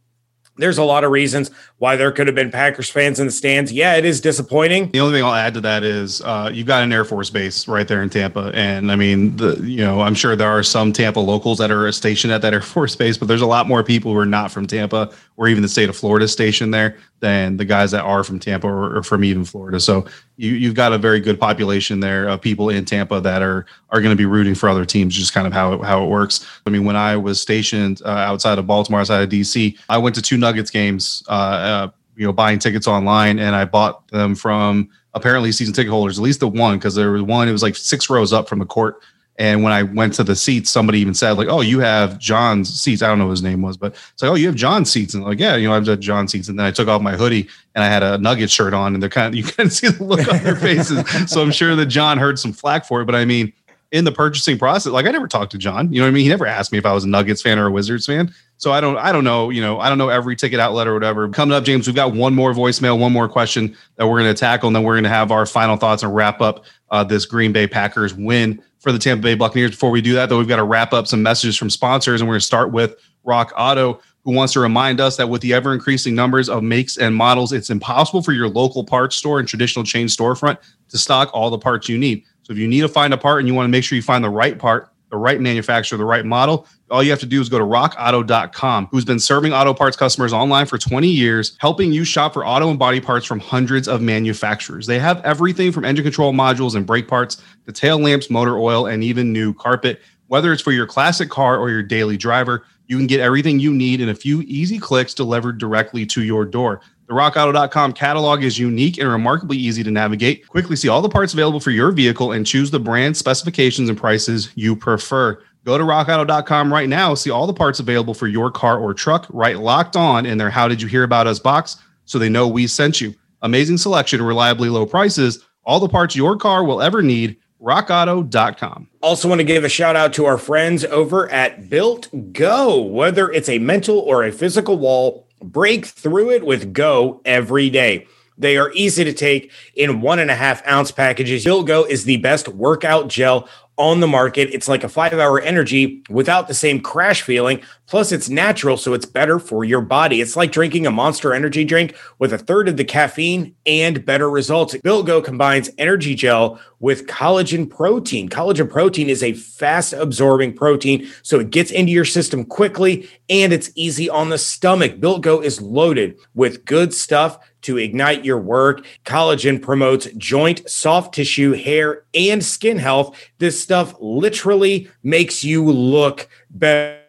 there's 0.58 0.78
a 0.78 0.84
lot 0.84 1.04
of 1.04 1.12
reasons 1.12 1.50
why 1.80 1.96
there 1.96 2.12
could 2.12 2.28
have 2.28 2.36
been 2.36 2.52
Packers 2.52 2.90
fans 2.90 3.20
in 3.20 3.26
the 3.26 3.32
stands. 3.32 3.72
Yeah, 3.72 3.96
it 3.96 4.06
is 4.06 4.22
disappointing. 4.22 4.92
The 4.92 5.00
only 5.00 5.18
thing 5.18 5.24
I'll 5.24 5.34
add 5.34 5.54
to 5.56 5.62
that 5.62 5.84
is 5.84 6.22
uh, 6.22 6.52
you've 6.54 6.68
got 6.68 6.84
an 6.84 6.94
Air 6.94 7.06
Force 7.06 7.30
base 7.30 7.68
right 7.68 7.88
there 7.88 8.04
in 8.04 8.10
Tampa, 8.10 8.52
and 8.54 8.92
I 8.92 8.96
mean, 8.96 9.36
the 9.38 9.56
you 9.64 9.84
know, 9.84 10.02
I'm 10.02 10.16
sure 10.16 10.36
there 10.36 10.50
are 10.50 10.64
some 10.64 10.94
Tampa 10.94 11.20
locals 11.20 11.58
that 11.58 11.72
are 11.72 11.92
stationed 11.92 12.34
at 12.34 12.42
that 12.42 12.54
Air 12.54 12.62
Force 12.74 12.96
base, 12.96 13.18
but 13.18 13.28
there's 13.28 13.42
a 13.42 13.48
lot 13.48 13.68
more 13.68 13.84
people 13.84 14.12
who 14.12 14.18
are 14.18 14.26
not 14.26 14.52
from 14.52 14.68
Tampa 14.68 15.12
or 15.38 15.48
even 15.48 15.64
the 15.64 15.70
state 15.70 15.90
of 15.90 15.98
Florida 15.98 16.28
stationed 16.28 16.74
there 16.74 16.98
than 17.24 17.56
the 17.56 17.64
guys 17.64 17.90
that 17.92 18.04
are 18.04 18.22
from 18.22 18.38
Tampa 18.38 18.68
or, 18.68 18.98
or 18.98 19.02
from 19.02 19.24
even 19.24 19.46
Florida. 19.46 19.80
So 19.80 20.06
you 20.36 20.52
you've 20.52 20.76
got 20.76 20.92
a 20.92 20.98
very 20.98 21.22
good 21.22 21.40
population 21.40 22.02
there 22.02 22.28
of 22.28 22.42
people 22.42 22.70
in 22.70 22.84
Tampa 22.84 23.22
that 23.22 23.42
are 23.42 23.66
are 23.92 24.02
going 24.02 24.12
to 24.12 24.18
be 24.18 24.26
rooting 24.26 24.56
for 24.56 24.68
other 24.68 24.84
teams. 24.84 25.16
Just 25.16 25.34
kind 25.34 25.48
of 25.48 25.54
how 25.54 25.72
it, 25.72 25.84
how 25.86 26.04
it 26.04 26.10
works. 26.10 26.46
I 26.66 26.70
mean, 26.70 26.84
when 26.84 26.98
I 26.98 27.16
was 27.16 27.40
stationed 27.40 28.02
uh, 28.04 28.10
outside 28.10 28.60
of 28.60 28.68
Baltimore, 28.68 29.00
outside 29.00 29.24
of 29.24 29.30
DC, 29.30 29.80
I 29.88 29.98
went 29.98 30.16
to 30.16 30.22
two 30.22 30.38
Nuggets 30.38 30.70
games. 30.70 31.24
Uh, 31.30 31.32
uh, 31.32 31.90
you 32.16 32.28
know, 32.28 32.34
buying 32.34 32.60
tickets 32.60 32.88
online, 32.88 33.40
and 33.40 33.56
I 33.56 33.66
bought 33.66 34.08
them 34.10 34.36
from 34.36 34.90
apparently 35.14 35.52
season 35.52 35.74
ticket 35.74 35.92
holders, 35.92 36.20
at 36.20 36.24
least 36.24 36.42
the 36.42 36.48
one, 36.48 36.78
because 36.78 36.94
there 36.94 37.12
was 37.12 37.24
one. 37.24 37.48
It 37.48 37.54
was 37.54 37.64
like 37.64 37.76
six 37.76 38.10
rows 38.10 38.34
up 38.34 38.50
from 38.50 38.60
the 38.60 38.66
court. 38.66 39.02
And 39.38 39.64
when 39.64 39.74
I 39.74 39.84
went 39.84 40.14
to 40.16 40.24
the 40.24 40.36
seats, 40.36 40.70
somebody 40.70 41.00
even 41.00 41.16
said, 41.16 41.32
like, 41.34 41.48
oh, 41.48 41.62
you 41.62 41.80
have 41.80 42.20
John's 42.20 42.72
seats. 42.80 43.02
I 43.02 43.08
don't 43.08 43.18
know 43.18 43.32
his 43.32 43.42
name 43.42 43.64
was, 43.64 43.78
but 43.78 43.94
it's 44.14 44.22
like, 44.22 44.32
oh, 44.32 44.36
you 44.36 44.46
have 44.46 44.56
John's 44.56 44.92
seats. 44.92 45.16
And 45.16 45.24
like, 45.24 45.40
yeah, 45.40 45.56
you 45.56 45.68
know, 45.68 45.74
I've 45.74 45.86
got 45.86 46.00
John's 46.00 46.32
seats. 46.32 46.50
And 46.50 46.60
then 46.60 46.66
I 46.68 46.72
took 46.72 46.88
off 46.88 47.02
my 47.02 47.16
hoodie 47.16 47.50
and 47.74 47.84
I 47.84 47.88
had 47.88 48.04
a 48.04 48.20
Nugget 48.20 48.52
shirt 48.52 48.76
on, 48.76 48.94
and 48.94 49.02
they're 49.02 49.10
kind 49.10 49.28
of, 49.28 49.36
you 49.36 49.44
can 49.44 49.70
see 49.70 49.88
the 49.88 50.04
look 50.04 50.28
on 50.32 50.44
their 50.44 50.56
faces. 50.56 51.32
so 51.32 51.42
I'm 51.42 51.52
sure 51.52 51.76
that 51.76 51.88
John 51.88 52.20
heard 52.20 52.38
some 52.38 52.54
flack 52.54 52.86
for 52.86 53.02
it. 53.02 53.06
But 53.06 53.16
I 53.16 53.26
mean, 53.26 53.52
in 53.94 54.06
the 54.06 54.12
purchasing 54.12 54.58
process, 54.58 54.92
like 54.92 55.06
I 55.06 55.12
never 55.12 55.28
talked 55.28 55.52
to 55.52 55.58
John. 55.60 55.94
You 55.94 56.00
know 56.00 56.06
what 56.06 56.10
I 56.10 56.14
mean? 56.14 56.24
He 56.24 56.30
never 56.30 56.48
asked 56.48 56.72
me 56.72 56.80
if 56.80 56.86
I 56.86 56.94
was 56.94 57.04
a 57.04 57.08
Nuggets 57.08 57.44
fan 57.44 57.60
or 57.60 57.68
a 57.68 57.72
Wizards 57.72 58.08
fan. 58.08 58.34
So 58.58 58.72
I 58.72 58.82
don't 58.82 58.98
I 58.98 59.12
don't 59.12 59.24
know, 59.24 59.52
you 59.52 59.62
know, 59.62 59.80
I 59.80 59.88
don't 59.88 60.00
know 60.00 60.10
every 60.10 60.36
ticket 60.36 60.60
outlet 60.60 60.88
or 60.88 60.96
whatever. 60.96 61.30
Coming 61.30 61.56
up, 61.56 61.64
James, 61.64 61.86
we've 61.86 61.96
got 61.96 62.12
one 62.12 62.34
more 62.34 62.54
voicemail, 62.54 62.98
one 62.98 63.14
more 63.14 63.30
question 63.30 63.78
that 63.98 64.08
we're 64.08 64.20
going 64.20 64.34
to 64.34 64.40
tackle, 64.40 64.68
and 64.68 64.76
then 64.76 64.84
we're 64.84 64.96
going 64.96 65.04
to 65.04 65.10
have 65.10 65.32
our 65.32 65.46
final 65.46 65.78
thoughts 65.78 66.02
and 66.02 66.14
wrap 66.14 66.42
up 66.42 66.66
uh, 66.90 67.04
this 67.04 67.26
Green 67.26 67.52
Bay 67.52 67.68
Packers 67.68 68.16
win 68.16 68.64
for 68.84 68.92
the 68.92 69.00
Tampa 69.00 69.24
Bay 69.24 69.34
Buccaneers. 69.34 69.72
Before 69.72 69.90
we 69.92 70.02
do 70.02 70.14
that, 70.14 70.28
though, 70.28 70.38
we've 70.38 70.48
got 70.48 70.58
to 70.58 70.66
wrap 70.66 70.92
up 70.92 71.08
some 71.08 71.24
messages 71.24 71.56
from 71.56 71.70
sponsors, 71.70 72.20
and 72.20 72.28
we're 72.28 72.34
going 72.34 72.42
to 72.42 72.46
start 72.46 72.72
with 72.72 72.98
Rock 73.24 73.54
Auto, 73.58 74.02
who 74.26 74.34
wants 74.34 74.52
to 74.54 74.60
remind 74.60 75.00
us 75.00 75.16
that 75.16 75.30
with 75.30 75.42
the 75.42 75.54
ever 75.54 75.74
increasing 75.74 76.14
numbers 76.14 76.50
of 76.50 76.64
makes 76.64 76.98
and 76.98 77.16
models, 77.16 77.54
it's 77.54 77.70
impossible 77.70 78.22
for 78.22 78.34
your 78.34 78.50
local 78.50 78.84
parts 78.84 79.16
store 79.16 79.40
and 79.40 79.48
traditional 79.48 79.86
chain 79.86 80.08
storefront 80.08 80.58
to 80.90 80.98
stock 80.98 81.30
all 81.34 81.50
the 81.50 81.58
parts 81.58 81.88
you 81.88 81.98
need. 81.98 82.26
So 82.44 82.52
if 82.52 82.60
you 82.60 82.68
need 82.68 82.82
to 82.82 82.90
find 82.90 83.14
a 83.14 83.18
part 83.18 83.40
and 83.40 83.48
you 83.48 83.54
want 83.54 83.66
to 83.66 83.72
make 83.72 83.86
sure 83.86 83.96
you 83.96 84.02
find 84.02 84.22
the 84.22 84.30
right 84.30 84.60
part, 84.60 84.90
the 85.10 85.18
right 85.18 85.40
manufacturer, 85.40 85.98
the 85.98 86.04
right 86.04 86.26
model, 86.26 86.68
all 86.94 87.02
you 87.02 87.10
have 87.10 87.20
to 87.20 87.26
do 87.26 87.42
is 87.42 87.50
go 87.50 87.58
to 87.58 87.66
rockauto.com, 87.66 88.88
who's 88.92 89.04
been 89.04 89.20
serving 89.20 89.52
auto 89.52 89.74
parts 89.74 89.98
customers 89.98 90.32
online 90.32 90.68
for 90.68 90.78
20 90.78 91.08
years, 91.08 91.58
helping 91.60 91.92
you 91.92 92.04
shop 92.04 92.34
for 92.34 92.46
auto 92.46 92.70
and 92.70 92.78
body 92.78 93.02
parts 93.02 93.26
from 93.26 93.40
hundreds 93.40 93.88
of 93.88 94.00
manufacturers. 94.00 94.86
They 94.86 95.00
have 95.00 95.20
everything 95.26 95.72
from 95.72 95.86
engine 95.86 96.04
control 96.04 96.34
modules 96.34 96.76
and 96.76 96.86
brake 96.86 97.08
parts 97.08 97.42
to 97.66 97.72
tail 97.72 97.98
lamps, 97.98 98.30
motor 98.30 98.60
oil, 98.60 98.86
and 98.86 99.04
even 99.04 99.34
new 99.34 99.56
carpet. 99.56 100.02
Whether 100.28 100.54
it's 100.54 100.62
for 100.62 100.72
your 100.72 100.86
classic 100.86 101.30
car 101.30 101.58
or 101.58 101.72
your 101.72 101.82
daily 101.82 102.16
driver, 102.16 102.64
you 102.86 102.98
can 102.98 103.08
get 103.08 103.20
everything 103.20 103.60
you 103.60 103.74
need 103.74 104.00
in 104.00 104.10
a 104.10 104.16
few 104.16 104.42
easy 104.42 104.78
clicks 104.78 105.16
delivered 105.16 105.58
directly 105.58 106.06
to 106.08 106.22
your 106.22 106.46
door. 106.46 106.82
The 107.08 107.14
rockauto.com 107.14 107.94
catalog 107.94 108.44
is 108.44 108.60
unique 108.60 109.00
and 109.00 109.10
remarkably 109.10 109.58
easy 109.58 109.84
to 109.84 109.92
navigate. 109.92 110.48
Quickly 110.48 110.76
see 110.76 110.90
all 110.90 111.02
the 111.02 111.10
parts 111.10 111.34
available 111.34 111.60
for 111.60 111.72
your 111.72 111.92
vehicle 111.92 112.32
and 112.32 112.46
choose 112.46 112.72
the 112.72 112.80
brand, 112.80 113.18
specifications, 113.18 113.90
and 113.90 113.98
prices 113.98 114.52
you 114.56 114.76
prefer. 114.76 115.42
Go 115.66 115.78
to 115.78 115.84
rockauto.com 115.84 116.74
right 116.74 116.90
now, 116.90 117.14
see 117.14 117.30
all 117.30 117.48
the 117.48 117.54
parts 117.54 117.80
available 117.80 118.14
for 118.14 118.28
your 118.28 118.52
car 118.52 118.78
or 118.78 118.94
truck, 118.94 119.26
right 119.30 119.58
locked 119.58 119.96
on 119.96 120.26
in 120.26 120.38
their 120.38 120.50
How 120.50 120.68
Did 120.68 120.82
You 120.82 120.90
Hear 120.90 121.04
About 121.04 121.26
Us 121.26 121.40
box 121.40 121.78
so 122.04 122.20
they 122.20 122.28
know 122.28 122.48
we 122.48 122.68
sent 122.68 123.00
you. 123.00 123.16
Amazing 123.42 123.78
selection, 123.78 124.22
reliably 124.22 124.70
low 124.70 124.86
prices, 124.86 125.44
all 125.64 125.80
the 125.80 125.88
parts 125.88 126.16
your 126.16 126.36
car 126.36 126.64
will 126.64 126.82
ever 126.82 127.02
need. 127.02 127.38
RockAuto.com. 127.62 128.90
Also, 129.02 129.30
want 129.30 129.40
to 129.40 129.46
give 129.46 129.64
a 129.64 129.70
shout 129.70 129.96
out 129.96 130.12
to 130.14 130.26
our 130.26 130.38
friends 130.38 130.84
over 130.84 131.32
at 131.32 131.70
Built 131.70 132.34
Go. 132.34 132.82
Whether 132.82 133.32
it's 133.32 133.48
a 133.48 133.60
mental 133.60 134.00
or 134.00 134.26
a 134.26 134.34
physical 134.34 134.78
wall, 134.78 135.30
break 135.42 135.86
through 135.86 136.32
it 136.32 136.46
with 136.46 136.74
Go 136.74 137.22
every 137.24 137.70
day. 137.70 138.06
They 138.38 138.58
are 138.58 138.72
easy 138.74 139.06
to 139.06 139.14
take 139.14 139.52
in 139.76 140.02
one 140.02 140.20
and 140.20 140.30
a 140.30 140.36
half 140.36 140.66
ounce 140.68 140.92
packages. 140.92 141.46
Built 141.46 141.68
Go 141.68 141.86
is 141.86 142.04
the 142.04 142.18
best 142.18 142.50
workout 142.50 143.08
gel 143.08 143.48
on 143.78 144.00
the 144.00 144.08
market. 144.08 144.50
It's 144.54 144.68
like 144.68 144.84
a 144.84 144.90
five 144.90 145.14
hour 145.14 145.40
energy 145.40 146.04
without 146.10 146.48
the 146.48 146.54
same 146.54 146.80
crash 146.80 147.22
feeling. 147.22 147.62
Plus, 147.88 148.12
it's 148.12 148.30
natural, 148.30 148.78
so 148.78 148.94
it's 148.94 149.06
better 149.06 149.40
for 149.40 149.64
your 149.64 149.82
body. 149.82 150.22
It's 150.22 150.36
like 150.36 150.52
drinking 150.52 150.88
a 150.88 150.92
monster 150.92 151.34
energy 151.34 151.66
drink 151.66 151.96
with 152.20 152.34
a 152.34 152.38
third 152.38 152.68
of 152.68 152.78
the 152.78 152.84
caffeine 152.84 153.56
and 153.66 154.06
better 154.06 154.30
results. 154.30 154.76
Built 154.78 155.06
Go 155.06 155.22
combines 155.22 155.70
energy 155.78 156.16
gel 156.16 156.60
with 156.80 157.08
collagen 157.08 157.70
protein. 157.70 158.30
Collagen 158.30 158.70
protein 158.70 159.10
is 159.10 159.24
a 159.24 159.34
fast 159.34 159.94
absorbing 159.94 160.54
protein, 160.54 161.10
so 161.22 161.40
it 161.40 161.50
gets 161.50 161.72
into 161.72 161.92
your 161.92 162.06
system 162.06 162.46
quickly 162.46 163.10
and 163.30 163.54
it's 163.54 163.72
easy 163.76 164.10
on 164.10 164.30
the 164.30 164.38
stomach. 164.38 165.00
Built 165.00 165.22
Go 165.22 165.42
is 165.42 165.62
loaded 165.62 166.18
with 166.34 166.66
good 166.66 166.94
stuff 166.94 167.40
to 167.64 167.78
ignite 167.78 168.24
your 168.24 168.38
work. 168.38 168.86
Collagen 169.06 169.62
promotes 169.62 170.08
joint, 170.18 170.68
soft 170.70 171.14
tissue, 171.14 171.54
hair, 171.54 172.04
and 172.14 172.44
skin 172.44 172.78
health. 172.78 173.18
This 173.40 173.62
stuff 173.62 173.96
literally 174.00 174.90
makes 175.02 175.44
you 175.44 175.66
look 175.66 176.30
better. 176.50 177.00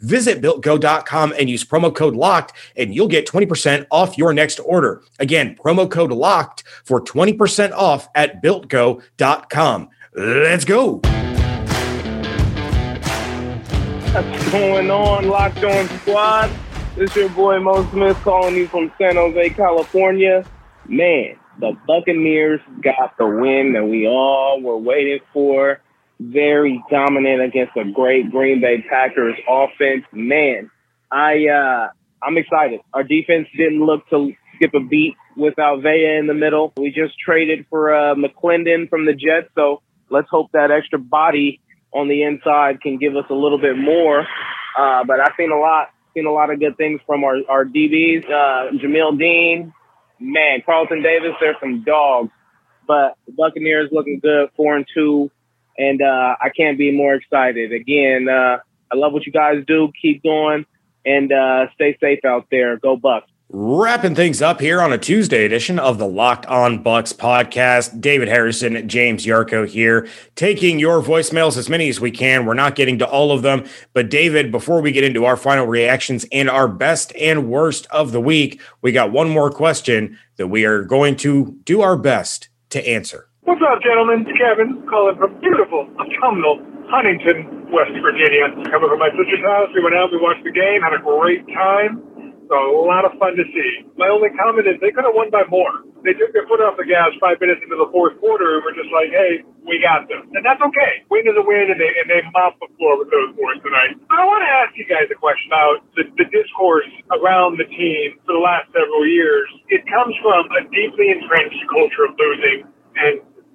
Visit 0.00 0.40
builtgo.com 0.40 1.34
and 1.38 1.50
use 1.50 1.64
promo 1.64 1.94
code 1.94 2.14
locked, 2.14 2.52
and 2.76 2.94
you'll 2.94 3.08
get 3.08 3.26
20% 3.26 3.86
off 3.90 4.16
your 4.16 4.32
next 4.32 4.60
order. 4.60 5.02
Again, 5.18 5.56
promo 5.56 5.90
code 5.90 6.12
locked 6.12 6.62
for 6.84 7.00
20% 7.02 7.72
off 7.72 8.08
at 8.14 8.42
builtgo.com. 8.42 9.88
Let's 10.14 10.64
go. 10.64 11.00
What's 14.12 14.50
going 14.50 14.90
on, 14.90 15.28
Locked 15.28 15.62
On 15.62 15.88
Squad? 16.00 16.50
This 16.96 17.14
your 17.14 17.28
boy 17.28 17.60
Mo 17.60 17.88
Smith 17.92 18.16
calling 18.24 18.56
you 18.56 18.66
from 18.66 18.92
San 18.98 19.14
Jose, 19.14 19.50
California. 19.50 20.44
Man, 20.88 21.36
the 21.60 21.76
Buccaneers 21.86 22.60
got 22.82 23.16
the 23.16 23.26
win 23.26 23.74
that 23.74 23.84
we 23.84 24.08
all 24.08 24.60
were 24.60 24.76
waiting 24.76 25.20
for. 25.32 25.80
Very 26.18 26.82
dominant 26.90 27.42
against 27.42 27.76
a 27.76 27.84
great 27.84 28.30
Green 28.32 28.60
Bay 28.60 28.84
Packers 28.88 29.36
offense. 29.48 30.04
Man, 30.12 30.68
I 31.12 31.46
uh 31.46 31.88
I'm 32.22 32.36
excited. 32.36 32.80
Our 32.92 33.04
defense 33.04 33.46
didn't 33.56 33.86
look 33.86 34.08
to 34.10 34.32
skip 34.56 34.74
a 34.74 34.80
beat 34.80 35.14
without 35.36 35.82
Vea 35.82 36.16
in 36.18 36.26
the 36.26 36.34
middle. 36.34 36.72
We 36.76 36.90
just 36.90 37.18
traded 37.24 37.66
for 37.70 37.94
uh, 37.94 38.14
McLendon 38.16 38.90
from 38.90 39.06
the 39.06 39.14
Jets, 39.14 39.48
so 39.54 39.80
let's 40.10 40.28
hope 40.28 40.50
that 40.52 40.70
extra 40.70 40.98
body 40.98 41.60
on 41.94 42.08
the 42.08 42.24
inside 42.24 42.82
can 42.82 42.98
give 42.98 43.16
us 43.16 43.24
a 43.30 43.34
little 43.34 43.58
bit 43.58 43.78
more. 43.78 44.26
Uh, 44.78 45.04
but 45.04 45.20
I've 45.20 45.32
seen 45.38 45.50
a 45.50 45.58
lot 45.58 45.88
Seen 46.14 46.26
a 46.26 46.32
lot 46.32 46.50
of 46.50 46.58
good 46.58 46.76
things 46.76 47.00
from 47.06 47.24
our, 47.24 47.36
our 47.48 47.64
DBs. 47.64 48.24
Uh, 48.24 48.72
Jamel 48.72 49.18
Dean, 49.18 49.72
man, 50.18 50.62
Carlton 50.64 51.02
Davis, 51.02 51.32
there's 51.40 51.56
some 51.60 51.84
dogs. 51.84 52.30
But 52.86 53.16
the 53.26 53.32
Buccaneers 53.32 53.90
looking 53.92 54.18
good, 54.20 54.50
four 54.56 54.76
and 54.76 54.86
two, 54.92 55.30
and 55.78 56.02
uh, 56.02 56.36
I 56.40 56.50
can't 56.50 56.76
be 56.76 56.90
more 56.90 57.14
excited. 57.14 57.72
Again, 57.72 58.28
uh, 58.28 58.58
I 58.92 58.96
love 58.96 59.12
what 59.12 59.24
you 59.24 59.32
guys 59.32 59.64
do. 59.66 59.92
Keep 60.02 60.24
going 60.24 60.66
and 61.04 61.32
uh, 61.32 61.66
stay 61.74 61.96
safe 62.00 62.24
out 62.24 62.46
there. 62.50 62.76
Go 62.76 62.96
Bucs. 62.96 63.22
Wrapping 63.52 64.14
things 64.14 64.40
up 64.40 64.60
here 64.60 64.80
on 64.80 64.92
a 64.92 64.98
Tuesday 64.98 65.44
edition 65.44 65.80
of 65.80 65.98
the 65.98 66.06
Locked 66.06 66.46
On 66.46 66.84
Bucs 66.84 67.12
podcast. 67.12 68.00
David 68.00 68.28
Harrison, 68.28 68.88
James 68.88 69.26
Yarcho 69.26 69.68
here, 69.68 70.06
taking 70.36 70.78
your 70.78 71.02
voicemails 71.02 71.56
as 71.56 71.68
many 71.68 71.88
as 71.88 71.98
we 71.98 72.12
can. 72.12 72.46
We're 72.46 72.54
not 72.54 72.76
getting 72.76 73.00
to 73.00 73.08
all 73.08 73.32
of 73.32 73.42
them, 73.42 73.64
but 73.92 74.08
David, 74.08 74.52
before 74.52 74.80
we 74.80 74.92
get 74.92 75.02
into 75.02 75.24
our 75.24 75.36
final 75.36 75.66
reactions 75.66 76.24
and 76.30 76.48
our 76.48 76.68
best 76.68 77.12
and 77.16 77.50
worst 77.50 77.88
of 77.90 78.12
the 78.12 78.20
week, 78.20 78.60
we 78.82 78.92
got 78.92 79.10
one 79.10 79.28
more 79.28 79.50
question 79.50 80.16
that 80.36 80.46
we 80.46 80.64
are 80.64 80.84
going 80.84 81.16
to 81.16 81.58
do 81.64 81.80
our 81.80 81.96
best 81.96 82.50
to 82.68 82.88
answer. 82.88 83.26
What's 83.42 83.62
up, 83.66 83.82
gentlemen? 83.82 84.26
Kevin 84.38 84.86
calling 84.88 85.16
from 85.16 85.40
beautiful, 85.40 85.90
autumnal 85.98 86.62
Huntington, 86.86 87.70
West 87.70 87.90
Virginia. 87.98 88.46
Coming 88.70 88.90
from 88.90 88.98
my 88.98 89.10
sister's 89.10 89.42
house. 89.42 89.70
We 89.74 89.82
went 89.82 89.96
out, 89.96 90.10
we 90.12 90.18
watched 90.18 90.44
the 90.44 90.50
game, 90.50 90.82
had 90.82 90.94
a 90.94 91.02
great 91.02 91.46
time. 91.48 92.02
So 92.50 92.58
a 92.58 92.82
lot 92.82 93.06
of 93.06 93.14
fun 93.22 93.38
to 93.38 93.46
see. 93.54 93.86
My 93.94 94.10
only 94.10 94.34
comment 94.34 94.66
is 94.66 94.74
they 94.82 94.90
could 94.90 95.06
have 95.06 95.14
won 95.14 95.30
by 95.30 95.46
more. 95.46 95.86
They 96.02 96.18
took 96.18 96.34
their 96.34 96.50
foot 96.50 96.58
off 96.58 96.74
the 96.74 96.88
gas 96.88 97.14
five 97.22 97.38
minutes 97.38 97.62
into 97.62 97.78
the 97.78 97.86
fourth 97.94 98.18
quarter 98.18 98.58
and 98.58 98.66
were 98.66 98.74
just 98.74 98.90
like, 98.90 99.14
hey, 99.14 99.46
we 99.62 99.78
got 99.78 100.10
them. 100.10 100.26
And 100.34 100.42
that's 100.42 100.58
okay. 100.58 101.06
Win 101.14 101.28
is 101.30 101.36
a 101.38 101.44
win, 101.46 101.70
and 101.70 101.78
they, 101.78 101.92
and 102.02 102.10
they 102.10 102.24
mop 102.34 102.58
the 102.58 102.66
floor 102.74 102.98
with 102.98 103.12
those 103.14 103.36
boys 103.38 103.62
tonight. 103.62 103.94
I 104.10 104.26
want 104.26 104.42
to 104.42 104.50
ask 104.50 104.74
you 104.74 104.88
guys 104.88 105.06
a 105.12 105.18
question 105.18 105.52
about 105.54 105.86
the, 105.94 106.10
the 106.18 106.26
discourse 106.32 106.88
around 107.14 107.60
the 107.60 107.68
team 107.70 108.18
for 108.26 108.34
the 108.34 108.42
last 108.42 108.66
several 108.74 109.06
years. 109.06 109.46
It 109.70 109.86
comes 109.86 110.16
from 110.18 110.50
a 110.56 110.66
deeply 110.74 111.14
entrenched 111.14 111.62
culture 111.70 112.08
of 112.08 112.18
losing 112.18 112.66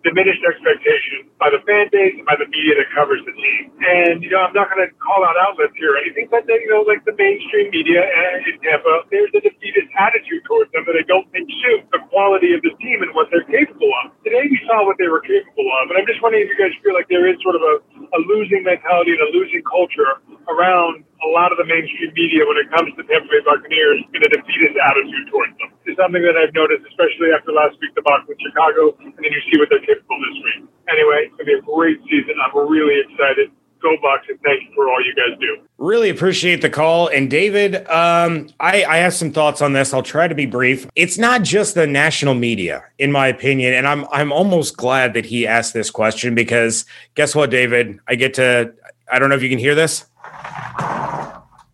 diminished 0.05 0.45
expectation 0.45 1.25
by 1.41 1.49
the 1.49 1.57
fan 1.65 1.89
base 1.89 2.13
and 2.13 2.25
by 2.29 2.37
the 2.37 2.45
media 2.53 2.77
that 2.77 2.87
covers 2.93 3.25
the 3.25 3.33
team. 3.33 3.73
And, 3.81 4.21
you 4.21 4.29
know, 4.29 4.45
I'm 4.45 4.53
not 4.53 4.69
going 4.69 4.85
to 4.85 4.93
call 5.01 5.25
out 5.25 5.33
outlets 5.41 5.73
here 5.73 5.97
or 5.97 5.99
anything, 5.99 6.29
but, 6.29 6.45
they, 6.45 6.61
you 6.61 6.69
know, 6.69 6.85
like 6.85 7.01
the 7.09 7.17
mainstream 7.17 7.73
media 7.73 8.05
in 8.45 8.61
Tampa, 8.61 9.09
there's 9.09 9.33
a 9.33 9.41
defeatist 9.41 9.89
attitude 9.97 10.45
towards 10.45 10.69
them 10.71 10.85
that 10.85 10.93
I 10.93 11.03
don't 11.09 11.25
think 11.33 11.49
suits 11.49 11.89
the 11.89 12.05
quality 12.13 12.53
of 12.53 12.61
the 12.61 12.77
team 12.77 13.01
and 13.01 13.11
what 13.17 13.33
they're 13.33 13.49
capable 13.49 13.89
of. 14.05 14.13
Today 14.21 14.45
we 14.45 14.61
saw 14.69 14.85
what 14.85 15.01
they 15.01 15.09
were 15.09 15.25
capable 15.25 15.67
of, 15.81 15.89
and 15.89 15.97
I'm 15.97 16.07
just 16.07 16.21
wondering 16.21 16.45
if 16.45 16.53
you 16.53 16.59
guys 16.61 16.73
feel 16.85 16.93
like 16.93 17.09
there 17.09 17.25
is 17.25 17.35
sort 17.41 17.57
of 17.57 17.63
a, 17.65 17.75
a 18.13 18.19
losing 18.29 18.61
mentality 18.61 19.17
and 19.17 19.23
a 19.25 19.29
losing 19.33 19.65
culture 19.65 20.21
around 20.47 21.03
a 21.25 21.29
lot 21.33 21.49
of 21.51 21.57
the 21.57 21.65
mainstream 21.65 22.13
media 22.13 22.45
when 22.45 22.61
it 22.61 22.69
comes 22.69 22.93
to 22.93 23.01
Tampa 23.09 23.25
Bay 23.25 23.41
Buccaneers 23.41 23.99
in 24.13 24.21
a 24.21 24.29
defeatist 24.29 24.77
attitude 24.77 25.25
towards 25.33 25.57
them. 25.57 25.74
It's 25.85 25.97
something 25.97 26.21
that 26.23 26.35
I've 26.35 26.53
noticed, 26.53 26.83
especially 26.89 27.29
after 27.35 27.51
last 27.51 27.77
week 27.81 27.93
debacle 27.93 28.33
in 28.33 28.39
Chicago, 28.41 28.97
and 28.99 29.13
then 29.13 29.29
you 29.29 29.41
see 29.51 29.59
what 29.59 29.69
they're 29.69 29.85
capable 29.85 30.17
this 30.17 30.37
week. 30.43 30.69
Anyway, 30.89 31.29
it's 31.29 31.35
going 31.37 31.45
to 31.45 31.51
be 31.51 31.57
a 31.57 31.61
great 31.61 31.99
season. 32.09 32.35
I'm 32.41 32.57
really 32.67 33.01
excited. 33.05 33.51
Go 33.81 33.95
Bucs, 34.01 34.27
and 34.29 34.39
thank 34.41 34.61
you 34.63 34.69
for 34.73 34.89
all 34.89 35.03
you 35.05 35.13
guys 35.13 35.37
do. 35.39 35.57
Really 35.77 36.09
appreciate 36.09 36.61
the 36.61 36.69
call. 36.69 37.07
And 37.09 37.29
David, 37.29 37.87
um, 37.87 38.49
I, 38.59 38.83
I 38.83 38.97
have 38.97 39.13
some 39.13 39.31
thoughts 39.31 39.61
on 39.61 39.73
this. 39.73 39.93
I'll 39.93 40.01
try 40.01 40.27
to 40.27 40.33
be 40.33 40.47
brief. 40.47 40.87
It's 40.95 41.19
not 41.19 41.43
just 41.43 41.75
the 41.75 41.85
national 41.85 42.33
media, 42.33 42.85
in 42.97 43.11
my 43.11 43.27
opinion, 43.27 43.75
and 43.75 43.85
I'm 43.85 44.05
I'm 44.11 44.31
almost 44.31 44.77
glad 44.77 45.13
that 45.13 45.25
he 45.25 45.45
asked 45.45 45.73
this 45.73 45.91
question 45.91 46.33
because 46.33 46.85
guess 47.13 47.35
what, 47.35 47.51
David? 47.51 47.99
I 48.07 48.15
get 48.15 48.33
to 48.35 48.73
I 49.11 49.19
don't 49.19 49.29
know 49.29 49.35
if 49.35 49.43
you 49.43 49.49
can 49.49 49.59
hear 49.59 49.75
this. 49.75 50.05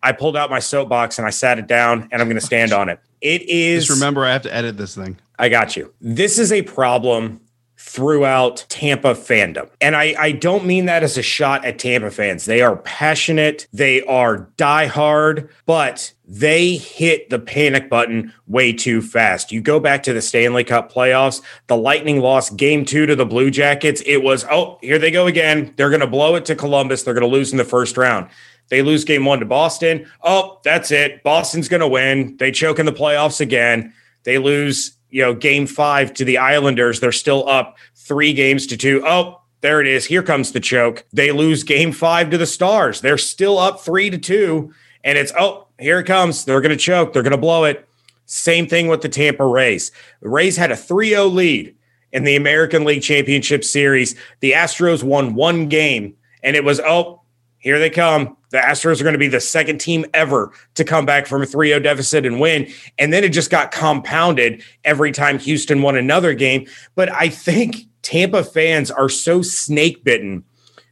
I 0.02 0.12
pulled 0.12 0.36
out 0.36 0.50
my 0.50 0.58
soapbox 0.58 1.18
and 1.18 1.26
I 1.26 1.30
sat 1.30 1.58
it 1.58 1.66
down 1.66 2.08
and 2.10 2.20
I'm 2.20 2.28
going 2.28 2.40
to 2.40 2.44
stand 2.44 2.72
on 2.72 2.88
it. 2.88 3.00
It 3.22 3.48
is. 3.48 3.86
Just 3.86 4.00
remember, 4.00 4.24
I 4.26 4.32
have 4.32 4.42
to 4.42 4.54
edit 4.54 4.76
this 4.76 4.94
thing. 4.94 5.16
I 5.38 5.48
got 5.48 5.76
you. 5.76 5.94
This 6.00 6.38
is 6.38 6.52
a 6.52 6.62
problem 6.62 7.40
throughout 7.78 8.64
Tampa 8.68 9.12
fandom. 9.12 9.68
And 9.80 9.96
I, 9.96 10.14
I 10.18 10.32
don't 10.32 10.64
mean 10.64 10.86
that 10.86 11.02
as 11.02 11.18
a 11.18 11.22
shot 11.22 11.64
at 11.64 11.80
Tampa 11.80 12.10
fans. 12.10 12.44
They 12.44 12.62
are 12.62 12.76
passionate, 12.76 13.66
they 13.72 14.02
are 14.04 14.48
diehard, 14.56 15.50
but 15.66 16.12
they 16.26 16.76
hit 16.76 17.28
the 17.28 17.40
panic 17.40 17.90
button 17.90 18.32
way 18.46 18.72
too 18.72 19.02
fast. 19.02 19.50
You 19.50 19.60
go 19.60 19.80
back 19.80 20.04
to 20.04 20.12
the 20.12 20.22
Stanley 20.22 20.64
Cup 20.64 20.92
playoffs, 20.92 21.42
the 21.66 21.76
Lightning 21.76 22.20
lost 22.20 22.56
game 22.56 22.84
two 22.84 23.04
to 23.04 23.16
the 23.16 23.26
Blue 23.26 23.50
Jackets. 23.50 24.00
It 24.06 24.22
was, 24.22 24.46
oh, 24.50 24.78
here 24.80 24.98
they 24.98 25.10
go 25.10 25.26
again. 25.26 25.74
They're 25.76 25.90
going 25.90 26.00
to 26.00 26.06
blow 26.06 26.36
it 26.36 26.44
to 26.46 26.54
Columbus. 26.54 27.02
They're 27.02 27.14
going 27.14 27.28
to 27.28 27.36
lose 27.36 27.50
in 27.50 27.58
the 27.58 27.64
first 27.64 27.96
round. 27.96 28.28
They 28.72 28.80
lose 28.80 29.04
game 29.04 29.26
one 29.26 29.40
to 29.40 29.44
Boston. 29.44 30.10
Oh, 30.22 30.58
that's 30.64 30.90
it. 30.90 31.22
Boston's 31.22 31.68
going 31.68 31.82
to 31.82 31.88
win. 31.88 32.38
They 32.38 32.50
choke 32.50 32.78
in 32.78 32.86
the 32.86 32.92
playoffs 32.92 33.38
again. 33.38 33.92
They 34.22 34.38
lose, 34.38 34.96
you 35.10 35.20
know, 35.20 35.34
game 35.34 35.66
five 35.66 36.14
to 36.14 36.24
the 36.24 36.38
Islanders. 36.38 36.98
They're 36.98 37.12
still 37.12 37.46
up 37.46 37.76
three 37.94 38.32
games 38.32 38.66
to 38.68 38.78
two. 38.78 39.02
Oh, 39.06 39.42
there 39.60 39.82
it 39.82 39.86
is. 39.86 40.06
Here 40.06 40.22
comes 40.22 40.52
the 40.52 40.58
choke. 40.58 41.04
They 41.12 41.32
lose 41.32 41.64
game 41.64 41.92
five 41.92 42.30
to 42.30 42.38
the 42.38 42.46
Stars. 42.46 43.02
They're 43.02 43.18
still 43.18 43.58
up 43.58 43.80
three 43.80 44.08
to 44.08 44.16
two. 44.16 44.72
And 45.04 45.18
it's, 45.18 45.34
oh, 45.38 45.66
here 45.78 45.98
it 45.98 46.06
comes. 46.06 46.46
They're 46.46 46.62
going 46.62 46.70
to 46.70 46.82
choke. 46.82 47.12
They're 47.12 47.22
going 47.22 47.32
to 47.32 47.36
blow 47.36 47.64
it. 47.64 47.86
Same 48.24 48.66
thing 48.66 48.88
with 48.88 49.02
the 49.02 49.10
Tampa 49.10 49.44
Rays. 49.44 49.92
The 50.22 50.30
Rays 50.30 50.56
had 50.56 50.70
a 50.70 50.76
3 50.76 51.10
0 51.10 51.26
lead 51.26 51.76
in 52.12 52.24
the 52.24 52.36
American 52.36 52.84
League 52.86 53.02
Championship 53.02 53.64
Series. 53.64 54.14
The 54.40 54.52
Astros 54.52 55.02
won 55.02 55.34
one 55.34 55.68
game, 55.68 56.16
and 56.42 56.56
it 56.56 56.64
was, 56.64 56.80
oh, 56.80 57.21
here 57.62 57.78
they 57.78 57.90
come. 57.90 58.36
The 58.50 58.58
Astros 58.58 59.00
are 59.00 59.04
going 59.04 59.14
to 59.14 59.18
be 59.18 59.28
the 59.28 59.40
second 59.40 59.78
team 59.78 60.04
ever 60.12 60.52
to 60.74 60.84
come 60.84 61.06
back 61.06 61.26
from 61.26 61.42
a 61.42 61.46
3 61.46 61.68
0 61.68 61.78
deficit 61.78 62.26
and 62.26 62.40
win. 62.40 62.70
And 62.98 63.12
then 63.12 63.22
it 63.22 63.30
just 63.30 63.50
got 63.50 63.70
compounded 63.70 64.62
every 64.84 65.12
time 65.12 65.38
Houston 65.38 65.80
won 65.80 65.96
another 65.96 66.34
game. 66.34 66.66
But 66.96 67.10
I 67.12 67.28
think 67.28 67.86
Tampa 68.02 68.42
fans 68.42 68.90
are 68.90 69.08
so 69.08 69.42
snake 69.42 70.02
bitten 70.02 70.42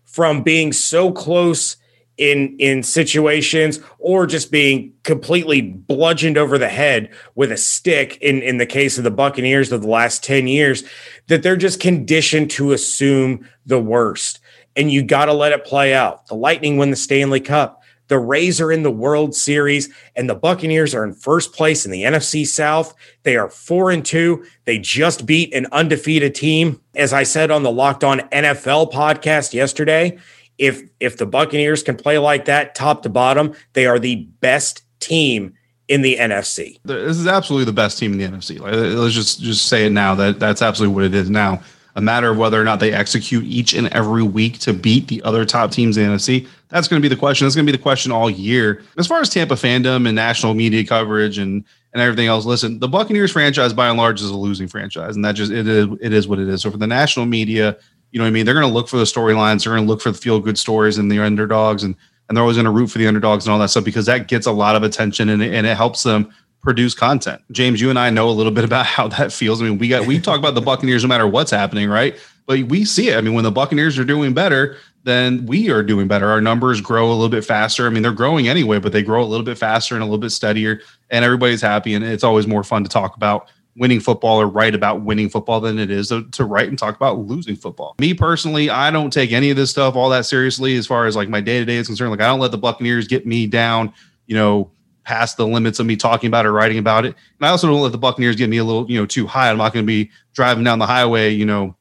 from 0.05 0.43
being 0.43 0.73
so 0.73 1.11
close 1.11 1.77
in 2.17 2.55
in 2.59 2.85
situations 2.85 3.81
or 3.99 4.27
just 4.27 4.53
being 4.53 4.93
completely 5.03 5.63
bludgeoned 5.63 6.39
over 6.39 6.57
the 6.57 6.69
head 6.69 7.11
with 7.35 7.51
a 7.51 7.57
stick 7.57 8.17
in 8.19 8.43
in 8.43 8.59
the 8.59 8.67
case 8.67 8.97
of 8.97 9.05
the 9.05 9.11
Buccaneers 9.11 9.73
of 9.73 9.83
the 9.83 9.89
last 9.89 10.23
10 10.23 10.47
years 10.47 10.85
that 11.27 11.43
they're 11.43 11.57
just 11.57 11.81
conditioned 11.81 12.51
to 12.51 12.73
assume 12.73 13.49
the 13.67 13.81
worst 13.81 14.40
and 14.81 14.91
you 14.91 15.03
got 15.03 15.27
to 15.27 15.35
let 15.35 15.53
it 15.53 15.67
play 15.67 15.93
out. 15.93 16.27
The 16.29 16.35
Lightning 16.35 16.79
win 16.79 16.91
the 16.91 16.97
Stanley 16.97 17.41
Cup. 17.41 17.83
The 18.09 18.19
Rays 18.19 18.63
are 18.63 18.73
in 18.73 18.83
the 18.83 18.91
World 18.91 19.37
Series 19.37 19.93
and 20.17 20.29
the 20.29 20.35
Buccaneers 20.35 20.95
are 20.95 21.05
in 21.05 21.13
first 21.13 21.53
place 21.53 21.85
in 21.85 21.93
the 21.93 22.03
NFC 22.03 22.47
South. 22.47 22.95
They 23.23 23.37
are 23.37 23.51
4 23.51 23.91
and 23.91 24.05
2. 24.05 24.43
They 24.65 24.79
just 24.79 25.27
beat 25.27 25.55
an 25.55 25.67
undefeated 25.71 26.35
team. 26.35 26.81
As 26.97 27.13
I 27.13 27.25
said 27.25 27.51
on 27.51 27.63
the 27.63 27.71
Locked 27.71 28.03
On 28.03 28.21
NFL 28.31 28.91
podcast 28.91 29.53
yesterday, 29.53 30.19
if 30.57 30.83
if 30.99 31.19
the 31.19 31.27
Buccaneers 31.27 31.83
can 31.83 31.97
play 31.97 32.17
like 32.17 32.47
that 32.47 32.75
top 32.75 33.03
to 33.03 33.11
bottom, 33.11 33.55
they 33.75 33.87
are 33.87 33.99
the 33.99 34.17
best 34.41 34.83
team 34.99 35.55
in 35.89 36.01
the 36.01 36.17
NFC. 36.17 36.81
This 36.85 37.19
is 37.19 37.27
absolutely 37.27 37.67
the 37.67 37.73
best 37.73 37.99
team 37.99 38.13
in 38.13 38.19
the 38.19 38.27
NFC. 38.27 38.59
let's 38.61 39.15
just 39.15 39.41
just 39.41 39.67
say 39.67 39.85
it 39.85 39.91
now 39.91 40.15
that 40.15 40.41
that's 40.41 40.63
absolutely 40.63 40.95
what 40.95 41.05
it 41.05 41.15
is 41.15 41.29
now. 41.29 41.63
A 42.01 42.03
matter 42.03 42.31
of 42.31 42.39
whether 42.39 42.59
or 42.59 42.65
not 42.65 42.81
they 42.81 42.95
execute 42.95 43.45
each 43.45 43.75
and 43.75 43.87
every 43.89 44.23
week 44.23 44.59
to 44.61 44.73
beat 44.73 45.09
the 45.09 45.21
other 45.21 45.45
top 45.45 45.71
teams 45.71 45.99
in 45.99 46.09
the 46.09 46.17
NFC. 46.17 46.49
That's 46.71 46.89
going 46.89 47.03
to 47.03 47.07
be 47.07 47.15
the 47.15 47.21
question. 47.21 47.45
That's 47.45 47.55
going 47.55 47.67
to 47.67 47.71
be 47.71 47.77
the 47.77 47.83
question 47.83 48.11
all 48.11 48.31
year. 48.31 48.83
As 48.97 49.07
far 49.07 49.21
as 49.21 49.29
Tampa 49.29 49.53
fandom 49.53 50.07
and 50.07 50.15
national 50.17 50.55
media 50.55 50.83
coverage 50.87 51.37
and 51.37 51.63
and 51.93 52.01
everything 52.01 52.27
else, 52.27 52.47
listen, 52.47 52.79
the 52.79 52.89
Buccaneers 52.89 53.33
franchise 53.33 53.75
by 53.75 53.89
and 53.89 53.99
large 53.99 54.23
is 54.23 54.31
a 54.31 54.35
losing 54.35 54.67
franchise, 54.67 55.15
and 55.15 55.23
that 55.27 55.33
just 55.33 55.53
it 55.53 55.69
is 55.69 55.89
it 56.01 56.15
is 56.15 56.27
what 56.27 56.39
it 56.39 56.49
is. 56.49 56.63
So 56.63 56.71
for 56.71 56.79
the 56.79 56.87
national 56.87 57.27
media, 57.27 57.77
you 58.13 58.19
know 58.19 58.25
what 58.25 58.29
I 58.29 58.33
mean? 58.33 58.47
They're 58.47 58.55
going 58.55 58.67
to 58.67 58.73
look 58.73 58.89
for 58.89 58.97
the 58.97 59.05
storylines. 59.05 59.65
They're 59.65 59.75
going 59.75 59.85
to 59.85 59.89
look 59.91 60.01
for 60.01 60.11
the 60.11 60.17
feel 60.17 60.41
good 60.41 60.59
stories 60.59 60.97
and 60.97 61.13
the 61.13 61.19
underdogs, 61.19 61.83
and 61.83 61.95
and 62.31 62.37
they're 62.37 62.43
always 62.43 62.57
going 62.57 62.65
to 62.65 62.71
root 62.71 62.87
for 62.87 62.97
the 62.97 63.09
underdogs 63.09 63.45
and 63.45 63.53
all 63.53 63.59
that 63.59 63.69
stuff 63.69 63.85
because 63.85 64.07
that 64.07 64.27
gets 64.27 64.47
a 64.47 64.53
lot 64.53 64.75
of 64.75 64.85
attention 64.85 65.29
and 65.29 65.43
and 65.43 65.67
it 65.67 65.77
helps 65.77 66.03
them 66.03 66.33
produce 66.61 66.95
content. 66.95 67.43
James, 67.51 67.81
you 67.81 67.91
and 67.91 67.99
I 67.99 68.11
know 68.11 68.29
a 68.29 68.33
little 68.33 68.53
bit 68.53 68.65
about 68.65 68.87
how 68.97 69.09
that 69.09 69.33
feels. 69.33 69.61
I 69.61 69.65
mean, 69.65 69.79
we 69.79 69.89
got 69.89 70.07
we 70.07 70.19
talk 70.21 70.39
about 70.39 70.55
the 70.55 70.61
Buccaneers 70.61 71.03
no 71.03 71.09
matter 71.09 71.27
what's 71.27 71.51
happening, 71.51 71.89
right? 71.89 72.19
But 72.47 72.65
we 72.65 72.85
see 72.85 73.11
it. 73.11 73.17
I 73.17 73.21
mean, 73.21 73.35
when 73.35 73.45
the 73.45 73.53
Buccaneers 73.53 73.99
are 73.99 74.05
doing 74.05 74.35
better, 74.35 74.77
then 75.05 75.47
we 75.47 75.71
are 75.71 75.83
doing 75.83 76.09
better. 76.09 76.29
Our 76.29 76.41
numbers 76.41 76.81
grow 76.81 77.09
a 77.09 77.15
little 77.15 77.29
bit 77.29 77.45
faster. 77.45 77.87
I 77.87 77.91
mean, 77.91 78.03
they're 78.03 78.13
growing 78.13 78.49
anyway, 78.49 78.79
but 78.79 78.93
they 78.93 79.03
grow 79.03 79.23
a 79.23 79.27
little 79.27 79.45
bit 79.45 79.57
faster 79.57 79.95
and 79.95 80.03
a 80.03 80.07
little 80.07 80.19
bit 80.19 80.31
steadier, 80.31 80.81
and 81.11 81.25
everybody's 81.25 81.63
happy. 81.63 81.95
And 81.95 82.05
it's 82.05 82.25
always 82.25 82.47
more 82.47 82.65
fun 82.65 82.83
to 82.83 82.91
talk 82.91 83.17
about 83.17 83.49
winning 83.77 84.01
football 84.01 84.41
or 84.41 84.47
write 84.47 84.75
about 84.75 85.03
winning 85.03 85.29
football 85.29 85.61
than 85.61 85.79
it 85.79 85.91
is 85.91 86.09
to, 86.09 86.29
to, 86.31 86.45
write 86.45 86.69
and 86.69 86.79
talk 86.79 86.97
about 86.97 87.19
losing 87.19 87.57
football. 87.57 87.95
Me 88.01 88.13
personally, 88.13 88.69
I 88.69 88.91
don't 88.91 89.13
take 89.13 89.33
any 89.33 89.51
of 89.51 89.57
this 89.57 89.71
stuff 89.71 89.95
all 89.95 90.11
that 90.11 90.27
seriously 90.27 90.77
as 90.77 90.87
far 90.87 91.07
as 91.07 91.17
like 91.17 91.29
my 91.29 91.41
day 91.41 91.61
to 91.61 91.65
day 91.65 91.77
is 91.77 91.87
concerned. 91.87 92.11
Like 92.11 92.21
I 92.21 92.27
don't 92.27 92.41
let 92.41 92.51
the 92.51 92.59
Buccaneers 92.59 93.07
get 93.07 93.27
me 93.27 93.47
down, 93.47 93.93
you 94.27 94.35
know, 94.35 94.71
past 95.05 95.37
the 95.37 95.47
limits 95.47 95.79
of 95.79 95.87
me 95.87 95.97
talking 95.97 96.29
about 96.29 96.47
or 96.47 96.53
writing 96.53 96.79
about 96.79 97.05
it. 97.05 97.15
And 97.39 97.47
I 97.47 97.49
also 97.49 97.67
don't 97.67 97.81
let 97.81 97.93
the 97.93 97.99
Buccaneers 97.99 98.37
get 98.37 98.51
me 98.51 98.59
a 98.59 98.65
little, 98.65 98.91
you 98.91 98.99
know, 98.99 99.07
too 99.07 99.27
high. 99.27 99.51
I'm 99.51 99.59
not 99.59 99.73
going 99.73 99.85
to 99.85 99.87
be 99.87 100.11
driving 100.35 100.65
down 100.65 100.79
the 100.79 100.87
highway, 100.87 101.31
you 101.31 101.47
know, 101.47 101.77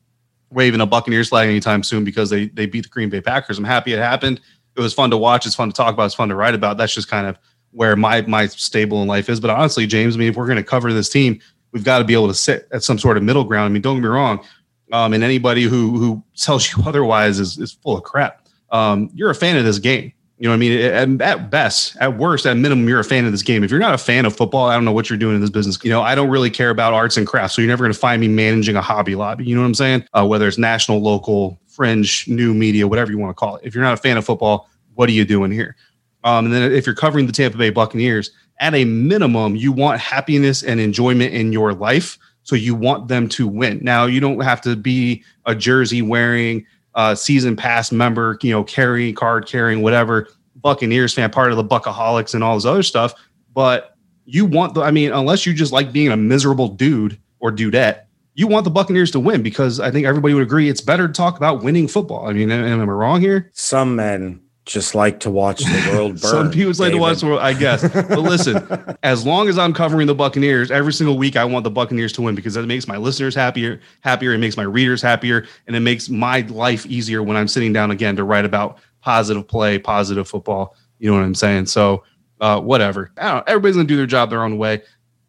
waving 0.51 0.81
a 0.81 0.85
Buccaneers 0.85 1.29
flag 1.29 1.49
anytime 1.49 1.83
soon 1.83 2.03
because 2.03 2.29
they 2.29 2.47
they 2.49 2.65
beat 2.65 2.83
the 2.83 2.89
Green 2.89 3.09
Bay 3.09 3.21
Packers. 3.21 3.57
I'm 3.57 3.63
happy 3.63 3.93
it 3.93 3.99
happened. 3.99 4.41
It 4.75 4.81
was 4.81 4.93
fun 4.93 5.09
to 5.11 5.17
watch. 5.17 5.45
It's 5.45 5.55
fun 5.55 5.69
to 5.69 5.73
talk 5.73 5.93
about. 5.93 6.05
It's 6.05 6.15
fun 6.15 6.29
to 6.29 6.35
write 6.35 6.55
about. 6.55 6.77
That's 6.77 6.93
just 6.93 7.09
kind 7.09 7.27
of 7.27 7.37
where 7.71 7.95
my 7.95 8.21
my 8.21 8.47
stable 8.47 9.01
in 9.01 9.07
life 9.07 9.29
is. 9.29 9.39
But 9.39 9.49
honestly, 9.49 9.85
James, 9.85 10.15
I 10.15 10.19
mean, 10.19 10.29
if 10.29 10.35
we're 10.35 10.47
going 10.47 10.57
to 10.57 10.63
cover 10.63 10.91
this 10.93 11.09
team, 11.09 11.39
we've 11.71 11.83
got 11.83 11.99
to 11.99 12.05
be 12.05 12.13
able 12.13 12.27
to 12.27 12.33
sit 12.33 12.67
at 12.71 12.83
some 12.83 12.97
sort 12.97 13.17
of 13.17 13.23
middle 13.23 13.43
ground. 13.43 13.65
I 13.65 13.69
mean, 13.69 13.81
don't 13.81 13.97
get 13.97 14.03
me 14.03 14.09
wrong. 14.09 14.43
Um, 14.91 15.13
and 15.13 15.23
anybody 15.23 15.63
who 15.63 15.97
who 15.97 16.23
tells 16.35 16.71
you 16.71 16.83
otherwise 16.85 17.39
is 17.39 17.57
is 17.57 17.73
full 17.73 17.97
of 17.97 18.03
crap. 18.03 18.47
Um, 18.71 19.09
you're 19.13 19.29
a 19.29 19.35
fan 19.35 19.57
of 19.57 19.65
this 19.65 19.79
game. 19.79 20.13
You 20.39 20.45
know 20.45 20.51
what 20.51 20.55
I 20.55 20.59
mean? 20.59 21.19
At, 21.21 21.21
at, 21.21 21.49
best, 21.49 21.97
at 21.97 22.17
worst, 22.17 22.45
at 22.45 22.55
minimum, 22.55 22.87
you're 22.87 23.01
a 23.01 23.03
fan 23.03 23.25
of 23.25 23.33
this 23.33 23.43
game. 23.43 23.61
If 23.61 23.69
you're 23.71 23.79
not 23.79 23.93
a 23.93 23.97
fan 23.97 24.25
of 24.25 24.33
football, 24.33 24.69
I 24.69 24.73
don't 24.73 24.85
know 24.85 24.93
what 24.93 25.09
you're 25.09 25.19
doing 25.19 25.35
in 25.35 25.41
this 25.41 25.49
business. 25.49 25.77
You 25.83 25.89
know, 25.89 26.01
I 26.01 26.15
don't 26.15 26.29
really 26.29 26.49
care 26.49 26.69
about 26.69 26.93
arts 26.93 27.17
and 27.17 27.27
crafts. 27.27 27.55
So 27.55 27.61
you're 27.61 27.67
never 27.67 27.83
going 27.83 27.93
to 27.93 27.99
find 27.99 28.21
me 28.21 28.29
managing 28.29 28.77
a 28.77 28.81
hobby 28.81 29.15
lobby. 29.15 29.43
You 29.45 29.55
know 29.55 29.61
what 29.61 29.67
I'm 29.67 29.75
saying? 29.75 30.07
Uh, 30.13 30.25
whether 30.25 30.47
it's 30.47 30.57
national, 30.57 31.01
local, 31.01 31.59
fringe, 31.67 32.25
new 32.29 32.53
media, 32.53 32.87
whatever 32.87 33.11
you 33.11 33.17
want 33.17 33.31
to 33.31 33.39
call 33.39 33.57
it. 33.57 33.65
If 33.65 33.75
you're 33.75 33.83
not 33.83 33.93
a 33.93 33.97
fan 33.97 34.15
of 34.15 34.25
football, 34.25 34.69
what 34.95 35.09
are 35.09 35.13
you 35.13 35.25
doing 35.25 35.51
here? 35.51 35.75
Um, 36.23 36.45
and 36.45 36.53
then 36.53 36.71
if 36.71 36.85
you're 36.85 36.95
covering 36.95 37.25
the 37.25 37.33
Tampa 37.33 37.57
Bay 37.57 37.69
Buccaneers, 37.69 38.31
at 38.61 38.73
a 38.73 38.85
minimum, 38.85 39.55
you 39.55 39.71
want 39.71 39.99
happiness 39.99 40.63
and 40.63 40.79
enjoyment 40.79 41.33
in 41.33 41.51
your 41.51 41.73
life. 41.73 42.17
So 42.43 42.55
you 42.55 42.75
want 42.75 43.07
them 43.07 43.29
to 43.29 43.47
win. 43.47 43.79
Now, 43.81 44.05
you 44.05 44.19
don't 44.19 44.39
have 44.41 44.61
to 44.61 44.75
be 44.75 45.23
a 45.45 45.53
jersey 45.53 46.01
wearing, 46.01 46.65
uh, 46.95 47.15
season 47.15 47.55
pass 47.55 47.91
member, 47.91 48.37
you 48.41 48.51
know, 48.51 48.63
carrying, 48.63 49.13
card 49.15 49.47
carrying, 49.47 49.81
whatever, 49.81 50.27
Buccaneers 50.55 51.13
fan, 51.13 51.29
part 51.29 51.51
of 51.51 51.57
the 51.57 51.63
Buckaholics 51.63 52.33
and 52.33 52.43
all 52.43 52.55
this 52.55 52.65
other 52.65 52.83
stuff. 52.83 53.13
But 53.53 53.95
you 54.25 54.45
want 54.45 54.73
the, 54.73 54.81
I 54.81 54.91
mean, 54.91 55.11
unless 55.11 55.45
you 55.45 55.53
just 55.53 55.71
like 55.71 55.91
being 55.91 56.11
a 56.11 56.17
miserable 56.17 56.67
dude 56.67 57.19
or 57.39 57.51
dudette, 57.51 58.05
you 58.35 58.47
want 58.47 58.63
the 58.63 58.69
Buccaneers 58.69 59.11
to 59.11 59.19
win 59.19 59.41
because 59.43 59.79
I 59.79 59.91
think 59.91 60.05
everybody 60.05 60.33
would 60.33 60.43
agree 60.43 60.69
it's 60.69 60.81
better 60.81 61.07
to 61.07 61.13
talk 61.13 61.37
about 61.37 61.63
winning 61.63 61.87
football. 61.87 62.27
I 62.27 62.33
mean, 62.33 62.51
am, 62.51 62.63
am 62.63 62.81
I 62.81 62.93
wrong 62.93 63.21
here? 63.21 63.49
Some 63.53 63.95
men 63.95 64.41
just 64.69 64.93
like 64.93 65.19
to 65.19 65.31
watch 65.31 65.59
the 65.59 65.91
world 65.91 66.11
burn. 66.21 66.31
Some 66.31 66.51
people 66.51 66.71
like 66.77 66.93
to 66.93 66.99
watch 66.99 67.21
the 67.21 67.25
world, 67.25 67.39
I 67.39 67.53
guess. 67.53 67.81
But 67.81 68.19
listen, 68.19 68.97
as 69.03 69.25
long 69.25 69.49
as 69.49 69.57
I'm 69.57 69.73
covering 69.73 70.05
the 70.05 70.13
Buccaneers 70.13 70.69
every 70.69 70.93
single 70.93 71.17
week, 71.17 71.35
I 71.35 71.43
want 71.43 71.63
the 71.63 71.71
Buccaneers 71.71 72.13
to 72.13 72.21
win 72.21 72.35
because 72.35 72.55
it 72.55 72.65
makes 72.67 72.87
my 72.87 72.95
listeners 72.95 73.33
happier, 73.33 73.81
happier. 74.01 74.31
It 74.33 74.37
makes 74.37 74.55
my 74.55 74.63
readers 74.63 75.01
happier, 75.01 75.47
and 75.65 75.75
it 75.75 75.79
makes 75.79 76.07
my 76.07 76.41
life 76.41 76.85
easier 76.85 77.23
when 77.23 77.35
I'm 77.35 77.47
sitting 77.47 77.73
down 77.73 77.89
again 77.89 78.15
to 78.17 78.23
write 78.23 78.45
about 78.45 78.77
positive 79.01 79.47
play, 79.47 79.79
positive 79.79 80.27
football. 80.27 80.75
You 80.99 81.09
know 81.09 81.17
what 81.17 81.23
I'm 81.23 81.35
saying? 81.35 81.65
So, 81.65 82.03
uh, 82.39 82.61
whatever. 82.61 83.11
I 83.17 83.23
don't 83.23 83.37
know. 83.37 83.43
Everybody's 83.47 83.75
gonna 83.75 83.87
do 83.87 83.97
their 83.97 84.05
job 84.05 84.29
their 84.29 84.43
own 84.43 84.59
way. 84.59 84.83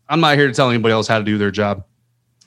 I'm 0.09 0.21
not 0.21 0.37
here 0.37 0.49
to 0.49 0.53
tell 0.53 0.69
anybody 0.69 0.93
else 0.93 1.09
how 1.09 1.19
to 1.19 1.25
do 1.25 1.39
their 1.39 1.51
job. 1.51 1.85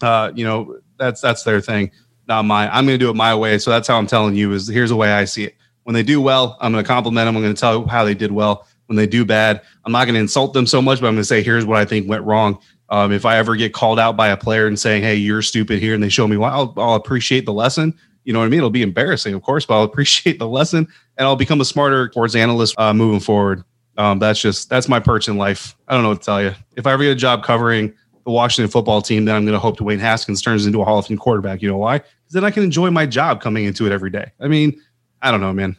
Uh, 0.02 0.32
you 0.36 0.46
know, 0.46 0.78
that's 0.98 1.22
that's 1.22 1.42
their 1.44 1.60
thing, 1.60 1.90
not 2.28 2.44
mine. 2.44 2.70
I'm 2.72 2.86
gonna 2.86 3.00
do 3.00 3.10
it 3.10 3.16
my 3.16 3.34
way. 3.34 3.58
So 3.58 3.72
that's 3.72 3.88
how 3.88 3.98
I'm 3.98 4.08
telling 4.08 4.36
you 4.36 4.54
is 4.54 4.68
here's 4.68 4.92
the 4.92 4.96
way 4.96 5.12
I 5.12 5.26
see 5.26 5.46
it 5.46 5.56
when 5.84 5.94
they 5.94 6.04
do 6.04 6.22
well, 6.22 6.58
I'm 6.62 6.72
going 6.72 6.84
to 6.84 6.88
compliment 6.88 7.28
them. 7.28 7.36
I'm 7.36 7.42
going 7.42 7.54
to 7.54 7.60
tell 7.60 7.88
how 7.88 8.04
they 8.04 8.14
did 8.14 8.32
well. 8.32 8.68
When 8.88 8.98
they 8.98 9.08
do 9.08 9.26
bad, 9.26 9.62
I'm 9.86 9.92
not 9.92 10.06
going 10.06 10.16
to 10.16 10.20
insult 10.20 10.54
them 10.54 10.68
so 10.68 10.82
much, 10.82 11.00
but 11.00 11.08
I'm 11.08 11.14
going 11.14 11.22
to 11.22 11.28
say, 11.28 11.42
here's 11.42 11.66
what 11.66 11.78
I 11.78 11.86
think 11.86 12.08
went 12.08 12.24
wrong. 12.24 12.60
Um, 12.90 13.12
if 13.12 13.26
I 13.26 13.38
ever 13.38 13.56
get 13.56 13.74
called 13.74 13.98
out 13.98 14.18
by 14.18 14.28
a 14.28 14.38
player 14.38 14.68
and 14.68 14.78
saying, 14.78 15.04
hey, 15.04 15.16
you're 15.16 15.42
stupid 15.42 15.80
here, 15.80 15.94
and 15.94 16.04
they 16.04 16.10
show 16.10 16.28
me 16.28 16.38
why, 16.38 16.50
I'll, 16.50 16.74
I'll 16.78 16.96
appreciate 16.96 17.46
the 17.46 17.54
lesson. 17.54 17.94
You 18.24 18.34
know 18.34 18.40
what 18.40 18.46
I 18.46 18.50
mean? 18.50 18.60
It'll 18.60 18.70
be 18.70 18.82
embarrassing, 18.82 19.34
of 19.34 19.42
course, 19.42 19.66
but 19.66 19.76
I'll 19.76 19.84
appreciate 19.92 20.38
the 20.40 20.48
lesson 20.48 20.88
and 21.18 21.28
I'll 21.28 21.36
become 21.36 21.62
a 21.62 21.66
smarter 21.66 22.10
sports 22.12 22.36
analyst 22.36 22.76
uh, 22.78 22.94
moving 22.94 23.20
forward. 23.20 23.64
Um, 23.98 24.20
that's 24.20 24.42
just 24.42 24.70
that's 24.70 24.90
my 24.90 25.00
perch 25.00 25.28
in 25.28 25.38
life. 25.38 25.76
I 25.88 25.94
don't 25.94 26.04
know 26.04 26.10
what 26.10 26.22
to 26.22 26.26
tell 26.26 26.42
you. 26.42 26.54
If 26.76 26.88
I 26.88 26.94
ever 26.94 27.04
get 27.04 27.12
a 27.12 27.16
job 27.16 27.44
covering 27.44 27.94
the 28.26 28.32
Washington 28.32 28.72
football 28.72 29.02
team, 29.02 29.26
then 29.26 29.36
I'm 29.36 29.46
going 29.46 29.54
to 29.54 29.60
hope 29.60 29.78
Dwayne 29.78 30.00
Haskins 30.00 30.42
turns 30.42 30.66
into 30.66 30.82
a 30.82 30.86
Hall 30.86 30.98
of 30.98 31.06
Fame 31.06 31.18
quarterback. 31.18 31.62
You 31.62 31.70
know 31.70 31.78
why? 31.78 32.00
Because 32.00 32.34
then 32.34 32.44
I 32.44 32.52
can 32.52 32.64
enjoy 32.64 32.90
my 32.90 33.06
job 33.06 33.42
coming 33.42 33.66
into 33.66 33.86
it 33.86 33.92
every 33.92 34.10
day. 34.10 34.32
I 34.40 34.48
mean, 34.48 34.82
I 35.24 35.32
don't 35.32 35.42
know, 35.42 35.54
man. 35.54 35.78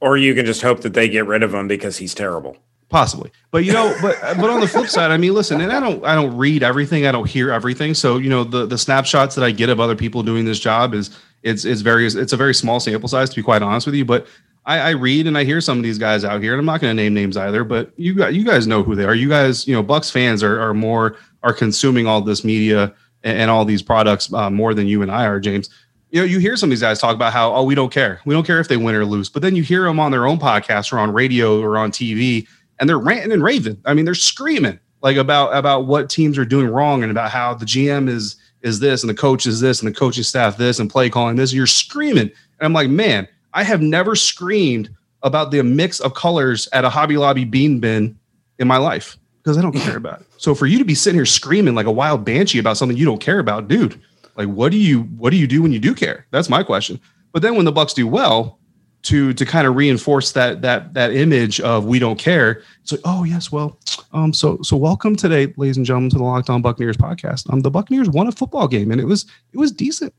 Or 0.00 0.16
you 0.16 0.34
can 0.34 0.46
just 0.46 0.62
hope 0.62 0.80
that 0.82 0.94
they 0.94 1.08
get 1.08 1.26
rid 1.26 1.42
of 1.42 1.52
him 1.52 1.68
because 1.68 1.98
he's 1.98 2.14
terrible. 2.14 2.56
Possibly. 2.88 3.32
But 3.50 3.64
you 3.64 3.72
know 3.72 3.92
but 4.00 4.16
but 4.36 4.50
on 4.50 4.60
the 4.60 4.68
flip 4.68 4.88
side 4.88 5.10
i 5.10 5.16
mean 5.16 5.34
listen 5.34 5.60
and 5.60 5.72
i 5.72 5.80
don't 5.80 6.04
i 6.04 6.14
don't 6.14 6.36
read 6.36 6.62
everything. 6.62 7.06
I 7.06 7.12
don't 7.12 7.28
hear 7.28 7.50
everything. 7.50 7.92
So 7.92 8.18
you 8.18 8.30
know 8.30 8.44
the 8.44 8.66
the 8.66 8.78
snapshots 8.78 9.34
that 9.34 9.42
i 9.42 9.50
get 9.50 9.68
of 9.68 9.80
other 9.80 9.96
people 9.96 10.22
doing 10.22 10.44
this 10.44 10.60
job 10.60 10.94
is 10.94 11.10
it's 11.42 11.64
it's 11.64 11.80
very 11.80 12.06
it's 12.06 12.32
a 12.32 12.36
very 12.36 12.54
small 12.54 12.78
sample 12.78 13.08
size 13.08 13.30
to 13.30 13.36
be 13.36 13.42
quite 13.42 13.62
honest 13.62 13.86
with 13.86 13.96
you. 13.96 14.04
But 14.04 14.28
i 14.64 14.78
i 14.78 14.90
read 14.90 15.26
and 15.26 15.36
i 15.36 15.42
hear 15.44 15.60
some 15.60 15.78
of 15.78 15.82
these 15.82 15.98
guys 15.98 16.24
out 16.24 16.40
here 16.40 16.52
and 16.52 16.60
i'm 16.60 16.66
not 16.66 16.80
going 16.80 16.94
to 16.96 17.02
name 17.02 17.14
names 17.14 17.36
either 17.36 17.64
but 17.64 17.92
you 17.96 18.14
got 18.14 18.32
you 18.32 18.44
guys 18.44 18.66
know 18.66 18.82
who 18.82 18.94
they 18.94 19.04
are. 19.04 19.14
You 19.14 19.28
guys 19.28 19.66
you 19.66 19.74
know 19.74 19.82
bucs 19.82 20.12
fans 20.12 20.42
are 20.42 20.60
are 20.60 20.74
more 20.74 21.16
are 21.42 21.52
consuming 21.52 22.06
all 22.06 22.20
this 22.20 22.44
media 22.44 22.94
and, 23.24 23.38
and 23.38 23.50
all 23.50 23.64
these 23.64 23.82
products 23.82 24.32
uh, 24.32 24.50
more 24.50 24.72
than 24.72 24.86
you 24.86 25.02
and 25.02 25.10
i 25.10 25.26
are 25.26 25.40
james 25.40 25.68
you 26.14 26.20
know, 26.20 26.26
you 26.26 26.38
hear 26.38 26.54
some 26.54 26.68
of 26.68 26.70
these 26.70 26.80
guys 26.80 27.00
talk 27.00 27.16
about 27.16 27.32
how, 27.32 27.52
oh, 27.52 27.64
we 27.64 27.74
don't 27.74 27.92
care. 27.92 28.20
We 28.24 28.36
don't 28.36 28.46
care 28.46 28.60
if 28.60 28.68
they 28.68 28.76
win 28.76 28.94
or 28.94 29.04
lose. 29.04 29.28
But 29.28 29.42
then 29.42 29.56
you 29.56 29.64
hear 29.64 29.82
them 29.82 29.98
on 29.98 30.12
their 30.12 30.26
own 30.26 30.38
podcast 30.38 30.92
or 30.92 31.00
on 31.00 31.12
radio 31.12 31.60
or 31.60 31.76
on 31.76 31.90
TV, 31.90 32.46
and 32.78 32.88
they're 32.88 33.00
ranting 33.00 33.32
and 33.32 33.42
raving. 33.42 33.82
I 33.84 33.94
mean, 33.94 34.04
they're 34.04 34.14
screaming 34.14 34.78
like 35.02 35.16
about 35.16 35.56
about 35.56 35.86
what 35.86 36.08
teams 36.08 36.38
are 36.38 36.44
doing 36.44 36.68
wrong 36.68 37.02
and 37.02 37.10
about 37.10 37.32
how 37.32 37.54
the 37.54 37.64
GM 37.64 38.08
is 38.08 38.36
is 38.62 38.78
this 38.78 39.02
and 39.02 39.10
the 39.10 39.14
coach 39.14 39.44
is 39.44 39.58
this 39.58 39.82
and 39.82 39.92
the 39.92 39.98
coaching 39.98 40.22
staff 40.22 40.56
this 40.56 40.78
and 40.78 40.88
play 40.88 41.10
calling 41.10 41.34
this. 41.34 41.52
You're 41.52 41.66
screaming. 41.66 42.30
And 42.30 42.60
I'm 42.60 42.72
like, 42.72 42.90
man, 42.90 43.26
I 43.52 43.64
have 43.64 43.82
never 43.82 44.14
screamed 44.14 44.90
about 45.24 45.50
the 45.50 45.64
mix 45.64 45.98
of 45.98 46.14
colors 46.14 46.68
at 46.72 46.84
a 46.84 46.90
Hobby 46.90 47.16
Lobby 47.16 47.44
bean 47.44 47.80
bin 47.80 48.16
in 48.60 48.68
my 48.68 48.76
life 48.76 49.18
because 49.42 49.58
I 49.58 49.62
don't 49.62 49.72
care 49.72 49.96
about 49.96 50.20
it. 50.20 50.28
So 50.36 50.54
for 50.54 50.66
you 50.66 50.78
to 50.78 50.84
be 50.84 50.94
sitting 50.94 51.18
here 51.18 51.26
screaming 51.26 51.74
like 51.74 51.86
a 51.86 51.92
wild 51.92 52.24
banshee 52.24 52.60
about 52.60 52.76
something 52.76 52.96
you 52.96 53.04
don't 53.04 53.20
care 53.20 53.40
about, 53.40 53.66
dude, 53.66 54.00
like 54.36 54.48
what 54.48 54.72
do 54.72 54.78
you 54.78 55.02
what 55.02 55.30
do 55.30 55.36
you 55.36 55.46
do 55.46 55.62
when 55.62 55.72
you 55.72 55.78
do 55.78 55.94
care? 55.94 56.26
That's 56.30 56.48
my 56.48 56.62
question. 56.62 57.00
But 57.32 57.42
then 57.42 57.56
when 57.56 57.64
the 57.64 57.72
Bucs 57.72 57.94
do 57.94 58.06
well, 58.06 58.58
to 59.04 59.34
to 59.34 59.44
kind 59.44 59.66
of 59.66 59.76
reinforce 59.76 60.32
that 60.32 60.62
that 60.62 60.94
that 60.94 61.12
image 61.14 61.60
of 61.60 61.84
we 61.84 61.98
don't 61.98 62.18
care. 62.18 62.62
It's 62.82 62.92
like, 62.92 63.02
oh 63.04 63.24
yes, 63.24 63.52
well, 63.52 63.78
um, 64.12 64.32
so 64.32 64.58
so 64.62 64.76
welcome 64.76 65.14
today, 65.14 65.52
ladies 65.56 65.76
and 65.76 65.86
gentlemen, 65.86 66.10
to 66.10 66.18
the 66.18 66.24
Locked 66.24 66.50
On 66.50 66.62
Buccaneers 66.62 66.96
podcast. 66.96 67.52
Um, 67.52 67.60
the 67.60 67.70
Buccaneers 67.70 68.08
won 68.08 68.26
a 68.26 68.32
football 68.32 68.66
game 68.66 68.90
and 68.90 69.00
it 69.00 69.04
was 69.04 69.26
it 69.52 69.58
was 69.58 69.70
decent. 69.70 70.12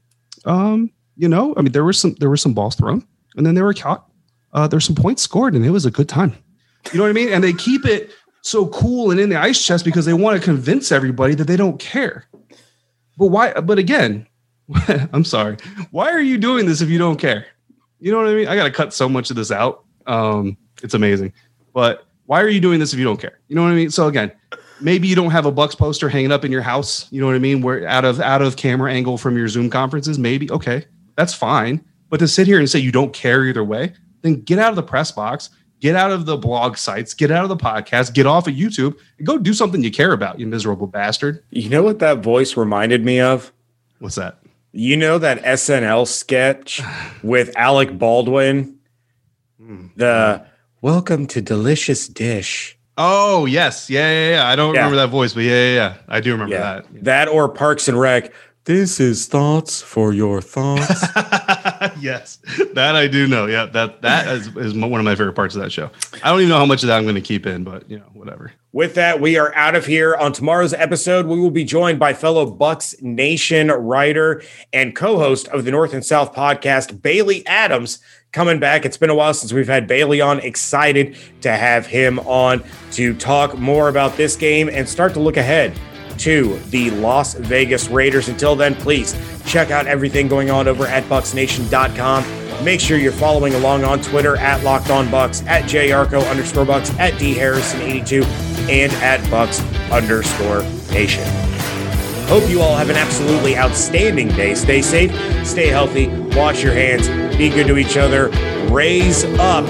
Um, 0.45 0.91
you 1.17 1.27
know, 1.27 1.53
I 1.57 1.61
mean, 1.61 1.71
there 1.71 1.83
was 1.83 1.99
some 1.99 2.15
there 2.19 2.29
were 2.29 2.37
some 2.37 2.53
balls 2.53 2.75
thrown 2.75 3.05
and 3.35 3.45
then 3.45 3.55
they 3.55 3.61
were 3.61 3.73
caught. 3.73 4.09
Uh, 4.53 4.67
there's 4.67 4.85
some 4.85 4.95
points 4.95 5.21
scored 5.21 5.55
and 5.55 5.65
it 5.65 5.71
was 5.71 5.85
a 5.85 5.91
good 5.91 6.07
time. 6.07 6.35
You 6.93 6.99
know 6.99 7.03
what 7.03 7.09
I 7.09 7.13
mean? 7.13 7.29
And 7.29 7.43
they 7.43 7.53
keep 7.53 7.85
it 7.85 8.11
so 8.41 8.67
cool 8.67 9.09
and 9.09 9.19
in 9.19 9.29
the 9.29 9.39
ice 9.39 9.65
chest 9.65 9.83
because 9.83 10.05
they 10.05 10.13
want 10.13 10.39
to 10.39 10.45
convince 10.45 10.91
everybody 10.91 11.33
that 11.33 11.45
they 11.45 11.57
don't 11.57 11.79
care. 11.79 12.27
But 13.17 13.27
why? 13.27 13.53
But 13.53 13.79
again, 13.79 14.27
I'm 15.13 15.23
sorry. 15.23 15.57
Why 15.91 16.11
are 16.11 16.21
you 16.21 16.37
doing 16.37 16.65
this 16.65 16.81
if 16.81 16.89
you 16.89 16.97
don't 16.97 17.17
care? 17.17 17.45
You 17.99 18.11
know 18.11 18.17
what 18.17 18.27
I 18.27 18.33
mean? 18.33 18.47
I 18.47 18.55
got 18.55 18.65
to 18.65 18.71
cut 18.71 18.93
so 18.93 19.07
much 19.07 19.29
of 19.29 19.35
this 19.35 19.51
out. 19.51 19.83
Um, 20.05 20.57
it's 20.83 20.93
amazing. 20.93 21.33
But 21.73 22.05
why 22.25 22.41
are 22.41 22.49
you 22.49 22.59
doing 22.59 22.79
this 22.79 22.93
if 22.93 22.99
you 22.99 23.05
don't 23.05 23.19
care? 23.19 23.39
You 23.47 23.55
know 23.55 23.63
what 23.63 23.71
I 23.71 23.75
mean? 23.75 23.91
So 23.91 24.07
again, 24.07 24.31
maybe 24.81 25.07
you 25.07 25.15
don't 25.15 25.31
have 25.31 25.45
a 25.45 25.51
Bucs 25.51 25.77
poster 25.77 26.09
hanging 26.09 26.31
up 26.31 26.43
in 26.43 26.51
your 26.51 26.61
house. 26.61 27.07
You 27.11 27.21
know 27.21 27.27
what 27.27 27.35
I 27.35 27.39
mean? 27.39 27.61
Where 27.61 27.87
out 27.87 28.05
of 28.05 28.19
out 28.19 28.41
of 28.41 28.57
camera 28.57 28.91
angle 28.91 29.17
from 29.17 29.37
your 29.37 29.47
Zoom 29.47 29.69
conferences, 29.69 30.19
maybe 30.19 30.49
okay, 30.51 30.85
that's 31.15 31.33
fine. 31.33 31.83
But 32.09 32.17
to 32.19 32.27
sit 32.27 32.47
here 32.47 32.59
and 32.59 32.69
say 32.69 32.79
you 32.79 32.91
don't 32.91 33.13
care 33.13 33.45
either 33.45 33.63
way, 33.63 33.93
then 34.21 34.41
get 34.41 34.59
out 34.59 34.69
of 34.69 34.75
the 34.75 34.83
press 34.83 35.11
box, 35.11 35.49
get 35.79 35.95
out 35.95 36.11
of 36.11 36.25
the 36.25 36.37
blog 36.37 36.77
sites, 36.77 37.13
get 37.13 37.31
out 37.31 37.43
of 37.43 37.49
the 37.49 37.57
podcast, 37.57 38.13
get 38.13 38.25
off 38.25 38.47
of 38.47 38.53
YouTube, 38.53 38.97
and 39.17 39.27
go 39.27 39.37
do 39.37 39.53
something 39.53 39.83
you 39.83 39.91
care 39.91 40.13
about. 40.13 40.39
You 40.39 40.47
miserable 40.47 40.87
bastard. 40.87 41.43
You 41.51 41.69
know 41.69 41.83
what 41.83 41.99
that 41.99 42.19
voice 42.19 42.57
reminded 42.57 43.03
me 43.05 43.19
of? 43.19 43.51
What's 43.99 44.15
that? 44.15 44.39
You 44.71 44.97
know 44.97 45.17
that 45.19 45.41
SNL 45.43 46.05
sketch 46.07 46.81
with 47.23 47.55
Alec 47.55 47.97
Baldwin? 47.97 48.77
Hmm. 49.61 49.87
The 49.95 50.45
Welcome 50.81 51.25
to 51.27 51.41
Delicious 51.41 52.07
Dish. 52.07 52.77
Oh 52.97 53.45
yes, 53.45 53.89
yeah, 53.89 54.09
yeah, 54.11 54.29
yeah. 54.35 54.47
I 54.47 54.55
don't 54.55 54.73
Yeah. 54.73 54.81
remember 54.81 54.97
that 54.97 55.09
voice, 55.09 55.33
but 55.33 55.43
yeah, 55.43 55.51
yeah, 55.51 55.73
yeah. 55.75 55.93
I 56.07 56.19
do 56.21 56.31
remember 56.33 56.55
Yeah. 56.55 56.81
That 57.01 57.27
or 57.27 57.49
Parks 57.49 57.87
and 57.87 57.99
Rec. 57.99 58.31
This 58.65 58.99
is 58.99 59.27
thoughts 59.27 59.81
for 59.81 60.13
your 60.13 60.41
thoughts. 60.41 61.03
yes, 61.99 62.39
that 62.73 62.95
I 62.95 63.07
do 63.07 63.27
know. 63.27 63.45
Yeah, 63.45 63.65
that 63.67 64.01
that 64.01 64.27
is, 64.27 64.47
is 64.55 64.73
one 64.73 64.99
of 64.99 65.03
my 65.03 65.15
favorite 65.15 65.33
parts 65.33 65.55
of 65.55 65.61
that 65.61 65.71
show. 65.71 65.89
I 66.23 66.29
don't 66.29 66.39
even 66.39 66.49
know 66.49 66.57
how 66.57 66.65
much 66.65 66.83
of 66.83 66.87
that 66.87 66.97
I'm 66.97 67.03
going 67.03 67.15
to 67.15 67.21
keep 67.21 67.45
in, 67.45 67.63
but 67.63 67.89
you 67.89 67.97
know, 67.97 68.05
whatever. 68.13 68.51
With 68.71 68.95
that, 68.95 69.21
we 69.21 69.37
are 69.37 69.55
out 69.55 69.75
of 69.75 69.85
here. 69.85 70.15
On 70.15 70.33
tomorrow's 70.33 70.73
episode, 70.73 71.27
we 71.27 71.39
will 71.39 71.51
be 71.51 71.63
joined 71.63 71.97
by 71.99 72.13
fellow 72.13 72.45
Bucs 72.45 73.01
Nation 73.01 73.69
writer 73.69 74.43
and 74.73 74.95
co-host 74.95 75.47
of 75.49 75.63
the 75.63 75.71
North 75.71 75.93
and 75.93 76.05
South 76.05 76.33
podcast, 76.33 77.01
Bailey 77.01 77.45
Adams, 77.47 77.99
coming 78.33 78.59
back. 78.59 78.85
It's 78.85 78.97
been 78.97 79.09
a 79.09 79.15
while 79.15 79.33
since 79.33 79.53
we've 79.53 79.67
had 79.67 79.87
Bailey 79.87 80.19
on. 80.19 80.39
Excited 80.39 81.15
to 81.41 81.51
have 81.51 81.85
him 81.85 82.19
on 82.19 82.63
to 82.91 83.13
talk 83.15 83.57
more 83.57 83.87
about 83.87 84.17
this 84.17 84.35
game 84.35 84.69
and 84.69 84.89
start 84.89 85.13
to 85.13 85.19
look 85.19 85.37
ahead 85.37 85.73
to 86.19 86.57
the 86.69 86.89
Las 86.91 87.33
Vegas 87.33 87.89
Raiders. 87.89 88.27
Until 88.27 88.55
then, 88.55 88.75
please 88.75 89.15
check 89.45 89.71
out 89.71 89.87
everything 89.87 90.27
going 90.27 90.49
on 90.49 90.67
over 90.67 90.85
at 90.85 91.03
bucsnation.com. 91.05 92.63
Make 92.63 92.79
sure 92.79 92.97
you're 92.97 93.11
following 93.11 93.53
along 93.53 93.83
on 93.83 94.01
Twitter 94.01 94.37
at 94.37 94.63
Locked 94.63 94.89
On 94.89 95.05
at 95.07 95.63
JYarcho 95.65 96.29
underscore 96.29 96.65
Bucs, 96.65 96.97
at 96.99 97.13
DHarrison82, 97.13 98.23
and 98.69 98.91
at 98.93 99.19
Bucs 99.29 99.61
underscore 99.91 100.63
Nation. 100.93 101.23
Hope 102.27 102.49
you 102.49 102.61
all 102.61 102.75
have 102.75 102.89
an 102.89 102.95
absolutely 102.95 103.55
outstanding 103.55 104.29
day. 104.29 104.55
Stay 104.55 104.81
safe, 104.81 105.11
stay 105.45 105.67
healthy, 105.67 106.07
wash 106.35 106.63
your 106.63 106.73
hands, 106.73 107.07
be 107.37 107.49
good 107.49 107.67
to 107.67 107.77
each 107.77 107.97
other, 107.97 108.29
raise 108.71 109.25
up. 109.37 109.65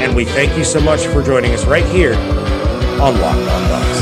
And 0.00 0.16
we 0.16 0.24
thank 0.24 0.56
you 0.56 0.64
so 0.64 0.80
much 0.80 1.00
for 1.00 1.22
joining 1.22 1.52
us 1.52 1.66
right 1.66 1.84
here 1.84 2.14
on 2.14 3.20
Locked 3.20 3.38
On 3.38 3.62
Bucs. 3.68 3.99